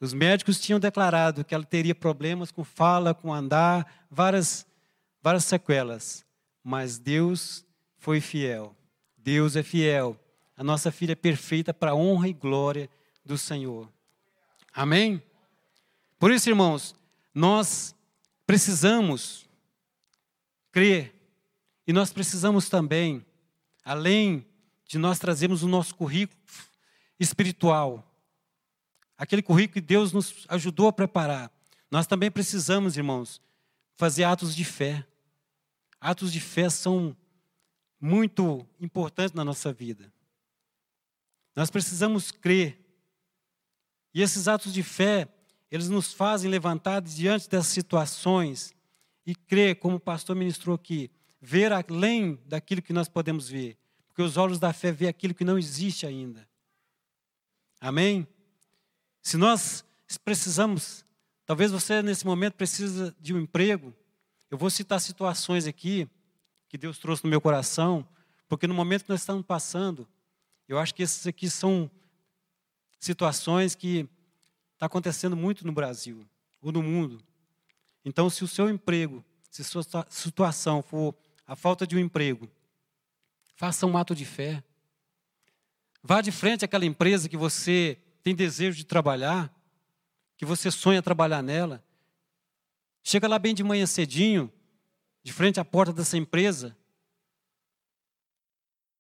Os 0.01 0.13
médicos 0.13 0.59
tinham 0.59 0.79
declarado 0.79 1.45
que 1.45 1.55
ela 1.55 1.63
teria 1.63 1.95
problemas 1.95 2.51
com 2.51 2.63
fala, 2.63 3.13
com 3.13 3.33
andar, 3.33 4.05
várias, 4.11 4.67
várias 5.21 5.45
sequelas. 5.45 6.25
Mas 6.61 6.99
Deus 6.99 7.65
foi 7.97 8.19
fiel. 8.19 8.75
Deus 9.17 9.55
é 9.55 9.63
fiel. 9.63 10.19
A 10.57 10.63
nossa 10.63 10.91
filha 10.91 11.13
é 11.13 11.15
perfeita 11.15 11.73
para 11.73 11.91
a 11.91 11.95
honra 11.95 12.27
e 12.27 12.33
glória 12.33 12.89
do 13.23 13.38
Senhor. 13.38 13.89
Amém? 14.73 15.23
Por 16.19 16.31
isso, 16.31 16.49
irmãos, 16.49 16.93
nós 17.33 17.95
precisamos 18.45 19.49
crer 20.69 21.15
e 21.88 21.93
nós 21.93 22.11
precisamos 22.11 22.67
também, 22.67 23.25
além 23.83 24.45
de 24.85 24.97
nós 24.97 25.19
trazermos 25.19 25.63
o 25.63 25.67
nosso 25.67 25.95
currículo 25.95 26.39
espiritual, 27.19 28.03
aquele 29.17 29.41
currículo 29.41 29.73
que 29.73 29.81
Deus 29.81 30.11
nos 30.11 30.45
ajudou 30.49 30.87
a 30.87 30.93
preparar, 30.93 31.51
nós 31.89 32.07
também 32.07 32.29
precisamos, 32.29 32.97
irmãos, 32.97 33.41
fazer 33.95 34.23
atos 34.23 34.55
de 34.55 34.65
fé. 34.65 35.05
Atos 35.99 36.31
de 36.31 36.39
fé 36.39 36.69
são 36.69 37.15
muito 37.99 38.67
importantes 38.79 39.33
na 39.33 39.45
nossa 39.45 39.71
vida. 39.71 40.11
Nós 41.55 41.71
precisamos 41.71 42.31
crer. 42.31 42.77
E 44.13 44.21
esses 44.21 44.47
atos 44.47 44.73
de 44.73 44.83
fé, 44.83 45.27
eles 45.71 45.89
nos 45.89 46.13
fazem 46.13 46.51
levantar 46.51 47.01
diante 47.01 47.49
das 47.49 47.67
situações 47.67 48.75
e 49.25 49.33
crer, 49.33 49.77
como 49.77 49.95
o 49.95 49.99
pastor 49.99 50.35
ministrou 50.35 50.75
aqui, 50.75 51.09
ver 51.41 51.71
além 51.71 52.39
daquilo 52.45 52.81
que 52.81 52.93
nós 52.93 53.07
podemos 53.07 53.49
ver. 53.49 53.77
Porque 54.15 54.23
os 54.23 54.38
olhos 54.38 54.60
da 54.60 54.71
fé 54.71 54.93
vê 54.93 55.10
aquilo 55.10 55.34
que 55.34 55.43
não 55.43 55.58
existe 55.58 56.08
ainda. 56.08 56.47
Amém? 57.82 58.25
Se 59.21 59.36
nós 59.36 59.84
precisamos, 60.23 61.04
talvez 61.45 61.69
você 61.69 62.01
nesse 62.01 62.25
momento 62.25 62.54
precisa 62.54 63.13
de 63.19 63.34
um 63.34 63.41
emprego, 63.41 63.93
eu 64.49 64.58
vou 64.58 64.69
citar 64.69 65.01
situações 65.01 65.67
aqui 65.67 66.08
que 66.69 66.78
Deus 66.78 66.97
trouxe 66.97 67.25
no 67.25 67.30
meu 67.30 67.41
coração, 67.41 68.08
porque 68.47 68.67
no 68.67 68.73
momento 68.73 69.04
que 69.04 69.10
nós 69.10 69.19
estamos 69.19 69.45
passando, 69.45 70.08
eu 70.65 70.80
acho 70.80 70.95
que 70.95 71.04
esses 71.04 71.28
aqui 71.28 71.49
são 71.49 71.91
situações 73.01 73.75
que 73.75 74.08
está 74.75 74.86
acontecendo 74.86 75.36
muito 75.36 75.67
no 75.67 75.73
Brasil 75.73 76.25
ou 76.62 76.71
no 76.71 76.82
mundo. 76.82 77.21
Então, 78.06 78.30
se 78.30 78.45
o 78.45 78.47
seu 78.47 78.69
emprego, 78.69 79.25
se 79.51 79.62
sua 79.62 79.84
situação 80.08 80.82
for 80.82 81.13
a 81.45 81.54
falta 81.54 81.86
de 81.86 81.97
um 81.97 81.99
emprego, 81.99 82.49
faça 83.55 83.85
um 83.85 83.97
ato 83.97 84.13
de 84.13 84.25
fé. 84.25 84.63
Vá 86.03 86.21
de 86.21 86.31
frente 86.31 86.63
àquela 86.63 86.85
empresa 86.85 87.27
que 87.27 87.37
você 87.37 87.97
tem 88.21 88.35
desejo 88.35 88.77
de 88.77 88.85
trabalhar, 88.85 89.51
que 90.37 90.45
você 90.45 90.69
sonha 90.69 91.01
trabalhar 91.01 91.41
nela, 91.41 91.83
chega 93.03 93.27
lá 93.27 93.39
bem 93.39 93.55
de 93.55 93.63
manhã 93.63 93.85
cedinho, 93.85 94.51
de 95.23 95.33
frente 95.33 95.59
à 95.59 95.65
porta 95.65 95.93
dessa 95.93 96.17
empresa, 96.17 96.77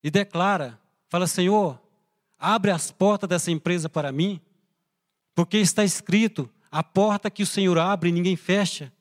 e 0.03 0.09
declara: 0.09 0.79
fala, 1.09 1.27
Senhor, 1.27 1.81
abre 2.37 2.71
as 2.71 2.91
portas 2.91 3.29
dessa 3.29 3.51
empresa 3.51 3.89
para 3.89 4.11
mim, 4.11 4.41
porque 5.35 5.57
está 5.57 5.83
escrito: 5.83 6.49
a 6.71 6.83
porta 6.83 7.29
que 7.29 7.43
o 7.43 7.47
Senhor 7.47 7.77
abre, 7.77 8.11
ninguém 8.11 8.35
fecha. 8.35 8.91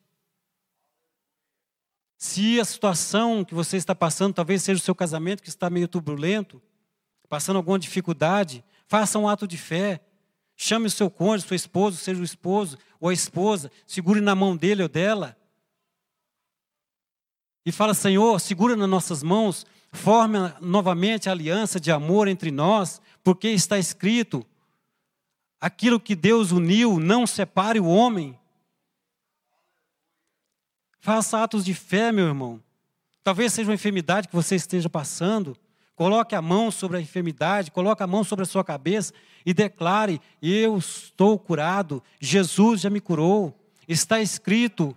Se 2.24 2.58
a 2.58 2.64
situação 2.64 3.44
que 3.44 3.54
você 3.54 3.76
está 3.76 3.94
passando, 3.94 4.32
talvez 4.32 4.62
seja 4.62 4.80
o 4.80 4.82
seu 4.82 4.94
casamento 4.94 5.42
que 5.42 5.50
está 5.50 5.68
meio 5.68 5.86
turbulento, 5.86 6.60
passando 7.28 7.56
alguma 7.56 7.78
dificuldade, 7.78 8.64
faça 8.88 9.18
um 9.18 9.28
ato 9.28 9.46
de 9.46 9.58
fé, 9.58 10.00
Chame 10.56 10.86
o 10.86 10.90
seu 10.90 11.10
cônjuge, 11.10 11.48
sua 11.48 11.56
esposa, 11.56 11.98
seja 11.98 12.20
o 12.20 12.24
esposo 12.24 12.78
ou 12.98 13.10
a 13.10 13.12
esposa, 13.12 13.70
segure 13.86 14.22
na 14.22 14.34
mão 14.34 14.56
dele 14.56 14.82
ou 14.82 14.88
dela. 14.88 15.36
E 17.66 17.70
fala, 17.70 17.92
Senhor, 17.92 18.40
segura 18.40 18.74
nas 18.74 18.88
nossas 18.88 19.22
mãos, 19.22 19.66
forme 19.92 20.38
novamente 20.62 21.28
a 21.28 21.32
aliança 21.32 21.78
de 21.78 21.92
amor 21.92 22.26
entre 22.26 22.50
nós, 22.50 23.02
porque 23.22 23.48
está 23.48 23.78
escrito: 23.78 24.46
aquilo 25.60 26.00
que 26.00 26.14
Deus 26.16 26.52
uniu, 26.52 26.98
não 26.98 27.26
separe 27.26 27.80
o 27.80 27.86
homem. 27.86 28.38
Faça 31.04 31.42
atos 31.42 31.66
de 31.66 31.74
fé, 31.74 32.10
meu 32.10 32.24
irmão. 32.24 32.58
Talvez 33.22 33.52
seja 33.52 33.68
uma 33.68 33.74
enfermidade 33.74 34.26
que 34.26 34.34
você 34.34 34.54
esteja 34.54 34.88
passando. 34.88 35.54
Coloque 35.94 36.34
a 36.34 36.40
mão 36.40 36.70
sobre 36.70 36.96
a 36.96 37.00
enfermidade, 37.00 37.70
coloque 37.70 38.02
a 38.02 38.06
mão 38.06 38.24
sobre 38.24 38.44
a 38.44 38.46
sua 38.46 38.64
cabeça 38.64 39.12
e 39.44 39.52
declare: 39.52 40.18
Eu 40.40 40.78
estou 40.78 41.38
curado, 41.38 42.02
Jesus 42.18 42.80
já 42.80 42.88
me 42.88 43.02
curou. 43.02 43.54
Está 43.86 44.22
escrito: 44.22 44.96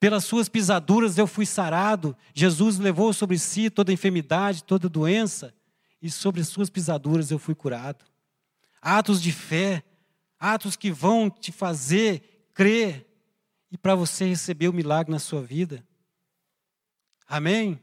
pelas 0.00 0.24
suas 0.24 0.48
pisaduras 0.48 1.16
eu 1.16 1.28
fui 1.28 1.46
sarado. 1.46 2.16
Jesus 2.34 2.80
levou 2.80 3.12
sobre 3.12 3.38
si 3.38 3.70
toda 3.70 3.92
enfermidade, 3.92 4.64
toda 4.64 4.88
doença, 4.88 5.54
e 6.02 6.10
sobre 6.10 6.40
as 6.40 6.48
suas 6.48 6.68
pisaduras 6.68 7.30
eu 7.30 7.38
fui 7.38 7.54
curado. 7.54 8.04
Atos 8.82 9.22
de 9.22 9.30
fé, 9.30 9.84
atos 10.40 10.74
que 10.74 10.90
vão 10.90 11.30
te 11.30 11.52
fazer 11.52 12.48
crer 12.52 13.13
e 13.74 13.76
para 13.76 13.96
você 13.96 14.24
receber 14.24 14.68
o 14.68 14.72
milagre 14.72 15.10
na 15.10 15.18
sua 15.18 15.42
vida. 15.42 15.84
Amém? 17.26 17.80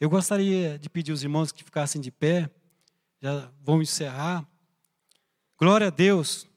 Eu 0.00 0.10
gostaria 0.10 0.76
de 0.80 0.90
pedir 0.90 1.12
aos 1.12 1.22
irmãos 1.22 1.52
que 1.52 1.62
ficassem 1.62 2.00
de 2.00 2.10
pé, 2.10 2.50
já 3.22 3.52
vão 3.62 3.80
encerrar. 3.80 4.44
Glória 5.56 5.86
a 5.86 5.90
Deus. 5.90 6.48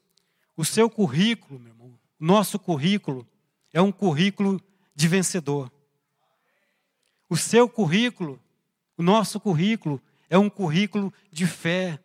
O 0.56 0.64
seu 0.64 0.90
currículo, 0.90 1.60
meu 1.60 1.72
irmão, 1.72 1.96
nosso 2.18 2.58
currículo, 2.58 3.24
é 3.72 3.80
um 3.80 3.92
currículo 3.92 4.60
de 4.96 5.06
vencedor. 5.06 5.70
O 7.30 7.36
seu 7.36 7.68
currículo, 7.68 8.42
o 8.96 9.02
nosso 9.02 9.38
currículo, 9.38 10.02
é 10.28 10.36
um 10.36 10.50
currículo 10.50 11.14
de 11.30 11.46
fé. 11.46 12.00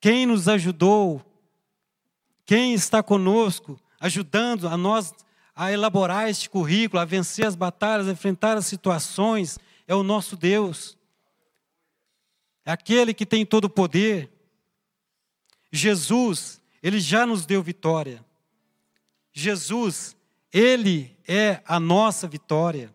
Quem 0.00 0.26
nos 0.26 0.48
ajudou, 0.48 1.24
quem 2.44 2.74
está 2.74 3.02
conosco, 3.02 3.80
ajudando 3.98 4.68
a 4.68 4.76
nós 4.76 5.14
a 5.56 5.72
elaborar 5.72 6.28
este 6.28 6.50
currículo, 6.50 7.00
a 7.00 7.06
vencer 7.06 7.46
as 7.46 7.56
batalhas, 7.56 8.06
a 8.06 8.12
enfrentar 8.12 8.58
as 8.58 8.66
situações, 8.66 9.58
é 9.88 9.94
o 9.94 10.02
nosso 10.02 10.36
Deus. 10.36 10.98
É 12.62 12.70
aquele 12.70 13.14
que 13.14 13.24
tem 13.24 13.46
todo 13.46 13.64
o 13.64 13.70
poder. 13.70 14.30
Jesus, 15.72 16.60
ele 16.82 17.00
já 17.00 17.24
nos 17.24 17.46
deu 17.46 17.62
vitória. 17.62 18.22
Jesus, 19.32 20.14
ele 20.52 21.16
é 21.26 21.62
a 21.64 21.80
nossa 21.80 22.28
vitória. 22.28 22.94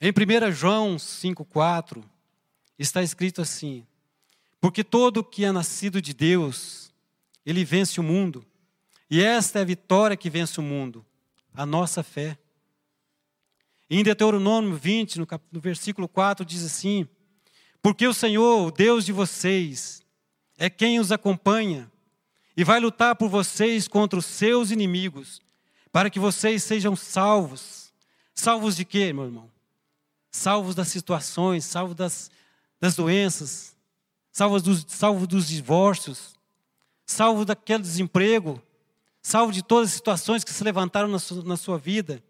Em 0.00 0.10
1 0.10 0.52
João 0.52 0.96
5,4, 0.96 2.02
está 2.78 3.02
escrito 3.02 3.42
assim: 3.42 3.86
Porque 4.60 4.82
todo 4.82 5.24
que 5.24 5.44
é 5.44 5.52
nascido 5.52 6.00
de 6.00 6.14
Deus, 6.14 6.90
ele 7.44 7.64
vence 7.64 8.00
o 8.00 8.02
mundo. 8.02 8.46
E 9.10 9.22
esta 9.22 9.60
é 9.60 9.62
a 9.62 9.64
vitória 9.64 10.16
que 10.16 10.28
vence 10.28 10.58
o 10.58 10.62
mundo, 10.62 11.04
a 11.54 11.64
nossa 11.64 12.02
fé. 12.02 12.36
Em 13.88 14.02
Deuteronômio 14.02 14.76
20, 14.76 15.20
no, 15.20 15.28
no 15.52 15.60
versículo 15.60 16.08
4, 16.08 16.44
diz 16.44 16.64
assim: 16.64 17.08
Porque 17.80 18.06
o 18.06 18.14
Senhor, 18.14 18.66
o 18.66 18.70
Deus 18.70 19.04
de 19.04 19.12
vocês, 19.12 20.02
é 20.58 20.68
quem 20.68 20.98
os 20.98 21.12
acompanha 21.12 21.90
e 22.56 22.64
vai 22.64 22.80
lutar 22.80 23.14
por 23.14 23.28
vocês 23.28 23.86
contra 23.86 24.18
os 24.18 24.24
seus 24.24 24.70
inimigos, 24.70 25.40
para 25.92 26.10
que 26.10 26.18
vocês 26.18 26.64
sejam 26.64 26.96
salvos. 26.96 27.92
Salvos 28.34 28.76
de 28.76 28.84
quê, 28.84 29.12
meu 29.12 29.24
irmão? 29.24 29.50
Salvos 30.30 30.74
das 30.74 30.88
situações, 30.88 31.64
salvos 31.64 31.94
das, 31.94 32.30
das 32.80 32.94
doenças, 32.96 33.76
salvos 34.32 34.62
dos, 34.62 34.84
salvos 34.88 35.26
dos 35.26 35.48
divórcios, 35.48 36.34
salvos 37.06 37.46
daquele 37.46 37.82
desemprego, 37.82 38.62
salvo 39.26 39.50
de 39.50 39.60
todas 39.60 39.88
as 39.88 39.94
situações 39.94 40.44
que 40.44 40.52
se 40.52 40.62
levantaram 40.62 41.08
na 41.08 41.18
sua, 41.18 41.42
na 41.42 41.56
sua 41.56 41.76
vida. 41.76 42.22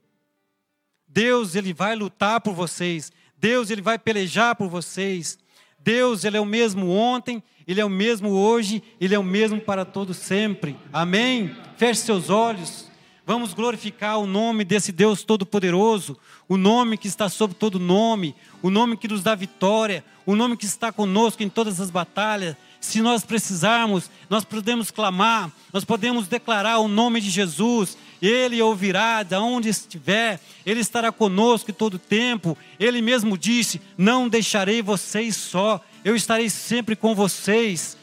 Deus, 1.07 1.55
ele 1.55 1.74
vai 1.74 1.94
lutar 1.94 2.40
por 2.40 2.55
vocês. 2.55 3.12
Deus, 3.36 3.68
ele 3.68 3.82
vai 3.82 3.99
pelejar 3.99 4.57
por 4.57 4.70
vocês. 4.70 5.38
Deus, 5.78 6.24
ele 6.24 6.38
é 6.38 6.40
o 6.40 6.47
mesmo 6.47 6.88
ontem, 6.88 7.42
ele 7.66 7.82
é 7.82 7.84
o 7.84 7.90
mesmo 7.90 8.30
hoje, 8.30 8.82
ele 8.99 9.14
é 9.14 9.18
o 9.18 9.22
mesmo 9.22 9.61
para 9.61 9.84
todo 9.84 10.14
sempre. 10.14 10.74
Amém? 10.90 11.55
Feche 11.76 12.01
seus 12.01 12.30
olhos. 12.30 12.90
Vamos 13.26 13.53
glorificar 13.53 14.18
o 14.18 14.26
nome 14.26 14.64
desse 14.64 14.90
Deus 14.90 15.22
todo-poderoso, 15.22 16.16
o 16.49 16.57
nome 16.57 16.97
que 16.97 17.09
está 17.09 17.28
sobre 17.28 17.59
todo 17.59 17.78
nome, 17.78 18.34
o 18.62 18.70
nome 18.70 18.97
que 18.97 19.09
nos 19.09 19.22
dá 19.22 19.34
vitória, 19.34 20.03
o 20.24 20.34
nome 20.34 20.57
que 20.57 20.64
está 20.64 20.90
conosco 20.90 21.42
em 21.42 21.51
todas 21.51 21.78
as 21.78 21.90
batalhas. 21.90 22.57
Se 22.87 23.03
nós 23.03 23.24
precisarmos, 23.24 24.09
nós 24.30 24.45
podemos 24.45 24.93
clamar, 24.93 25.51
nós 25.72 25.84
podemos 25.84 26.28
declarar 26.28 26.78
o 26.78 26.87
nome 26.87 27.20
de 27.20 27.30
Jesus. 27.30 27.99
Ele 28.22 28.62
ouvirá 28.62 29.24
de 29.24 29.34
onde 29.34 29.68
estiver, 29.68 30.41
Ele 30.64 30.78
estará 30.78 31.11
conosco 31.11 31.72
todo 31.72 31.95
o 31.95 31.99
tempo. 31.99 32.57
Ele 32.78 33.03
mesmo 33.03 33.37
disse: 33.37 33.82
Não 33.99 34.28
deixarei 34.28 34.82
vocês 34.82 35.34
só, 35.34 35.84
eu 36.05 36.14
estarei 36.14 36.49
sempre 36.49 36.95
com 36.95 37.12
vocês. 37.12 37.97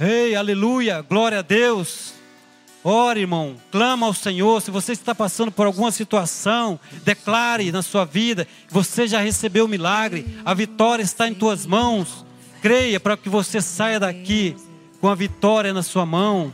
Ei, 0.00 0.34
aleluia, 0.34 1.02
glória 1.02 1.38
a 1.38 1.42
Deus. 1.42 2.12
Ore, 2.82 3.20
irmão, 3.20 3.58
clama 3.70 4.06
ao 4.06 4.12
Senhor. 4.12 4.60
Se 4.60 4.72
você 4.72 4.90
está 4.90 5.14
passando 5.14 5.52
por 5.52 5.66
alguma 5.66 5.92
situação, 5.92 6.80
declare 7.04 7.70
na 7.70 7.80
sua 7.80 8.04
vida 8.04 8.48
você 8.68 9.06
já 9.06 9.20
recebeu 9.20 9.66
o 9.66 9.68
milagre, 9.68 10.26
a 10.44 10.52
vitória 10.52 11.04
está 11.04 11.28
em 11.28 11.34
tuas 11.34 11.64
mãos. 11.64 12.28
Creia 12.62 13.00
para 13.00 13.16
que 13.16 13.28
você 13.28 13.60
saia 13.60 13.98
daqui 13.98 14.54
com 15.00 15.08
a 15.08 15.14
vitória 15.14 15.72
na 15.72 15.82
sua 15.82 16.04
mão. 16.04 16.52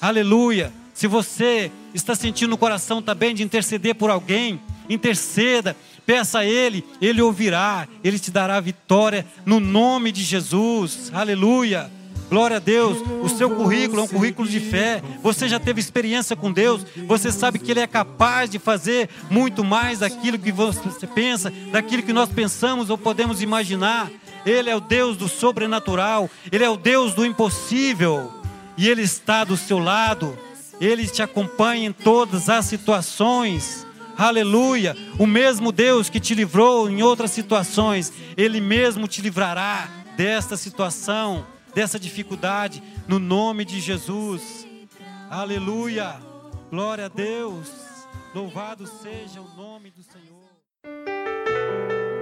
Aleluia. 0.00 0.72
Se 0.94 1.06
você 1.06 1.70
está 1.94 2.14
sentindo 2.14 2.54
o 2.54 2.58
coração 2.58 3.02
também 3.02 3.34
de 3.34 3.42
interceder 3.42 3.94
por 3.94 4.10
alguém, 4.10 4.60
interceda, 4.88 5.76
peça 6.06 6.40
a 6.40 6.46
Ele, 6.46 6.84
Ele 7.00 7.20
ouvirá, 7.20 7.86
Ele 8.02 8.18
te 8.18 8.30
dará 8.30 8.56
a 8.56 8.60
vitória 8.60 9.26
no 9.44 9.60
nome 9.60 10.10
de 10.10 10.22
Jesus. 10.22 11.10
Aleluia. 11.12 11.90
Glória 12.32 12.56
a 12.56 12.60
Deus. 12.60 12.96
O 13.22 13.28
seu 13.28 13.50
currículo 13.50 14.00
é 14.00 14.04
um 14.04 14.08
currículo 14.08 14.48
de 14.48 14.58
fé. 14.58 15.02
Você 15.22 15.46
já 15.50 15.60
teve 15.60 15.80
experiência 15.80 16.34
com 16.34 16.50
Deus. 16.50 16.82
Você 17.06 17.30
sabe 17.30 17.58
que 17.58 17.70
Ele 17.70 17.80
é 17.80 17.86
capaz 17.86 18.48
de 18.48 18.58
fazer 18.58 19.10
muito 19.30 19.62
mais 19.62 19.98
daquilo 19.98 20.38
que 20.38 20.50
você 20.50 21.06
pensa, 21.06 21.52
daquilo 21.70 22.02
que 22.02 22.12
nós 22.12 22.30
pensamos 22.30 22.88
ou 22.88 22.96
podemos 22.96 23.42
imaginar. 23.42 24.10
Ele 24.44 24.70
é 24.70 24.76
o 24.76 24.80
Deus 24.80 25.16
do 25.16 25.28
sobrenatural. 25.28 26.30
Ele 26.50 26.64
é 26.64 26.70
o 26.70 26.76
Deus 26.76 27.14
do 27.14 27.24
impossível. 27.24 28.32
E 28.76 28.88
Ele 28.88 29.02
está 29.02 29.44
do 29.44 29.56
seu 29.56 29.78
lado. 29.78 30.38
Ele 30.80 31.06
te 31.06 31.22
acompanha 31.22 31.88
em 31.88 31.92
todas 31.92 32.48
as 32.48 32.66
situações. 32.66 33.86
Aleluia! 34.16 34.96
O 35.18 35.26
mesmo 35.26 35.72
Deus 35.72 36.10
que 36.10 36.20
te 36.20 36.34
livrou 36.34 36.88
em 36.88 37.02
outras 37.02 37.30
situações, 37.30 38.12
Ele 38.36 38.60
mesmo 38.60 39.08
te 39.08 39.22
livrará 39.22 39.88
desta 40.16 40.56
situação 40.56 41.46
dessa 41.74 41.98
dificuldade, 41.98 42.82
no 43.08 43.18
nome 43.18 43.64
de 43.64 43.80
Jesus. 43.80 44.66
Aleluia. 45.30 46.20
Glória 46.70 47.06
a 47.06 47.08
Deus. 47.08 47.68
Louvado 48.34 48.86
seja 48.86 49.40
o 49.40 49.48
nome 49.56 49.90
do 49.90 50.02
Senhor. 50.02 51.11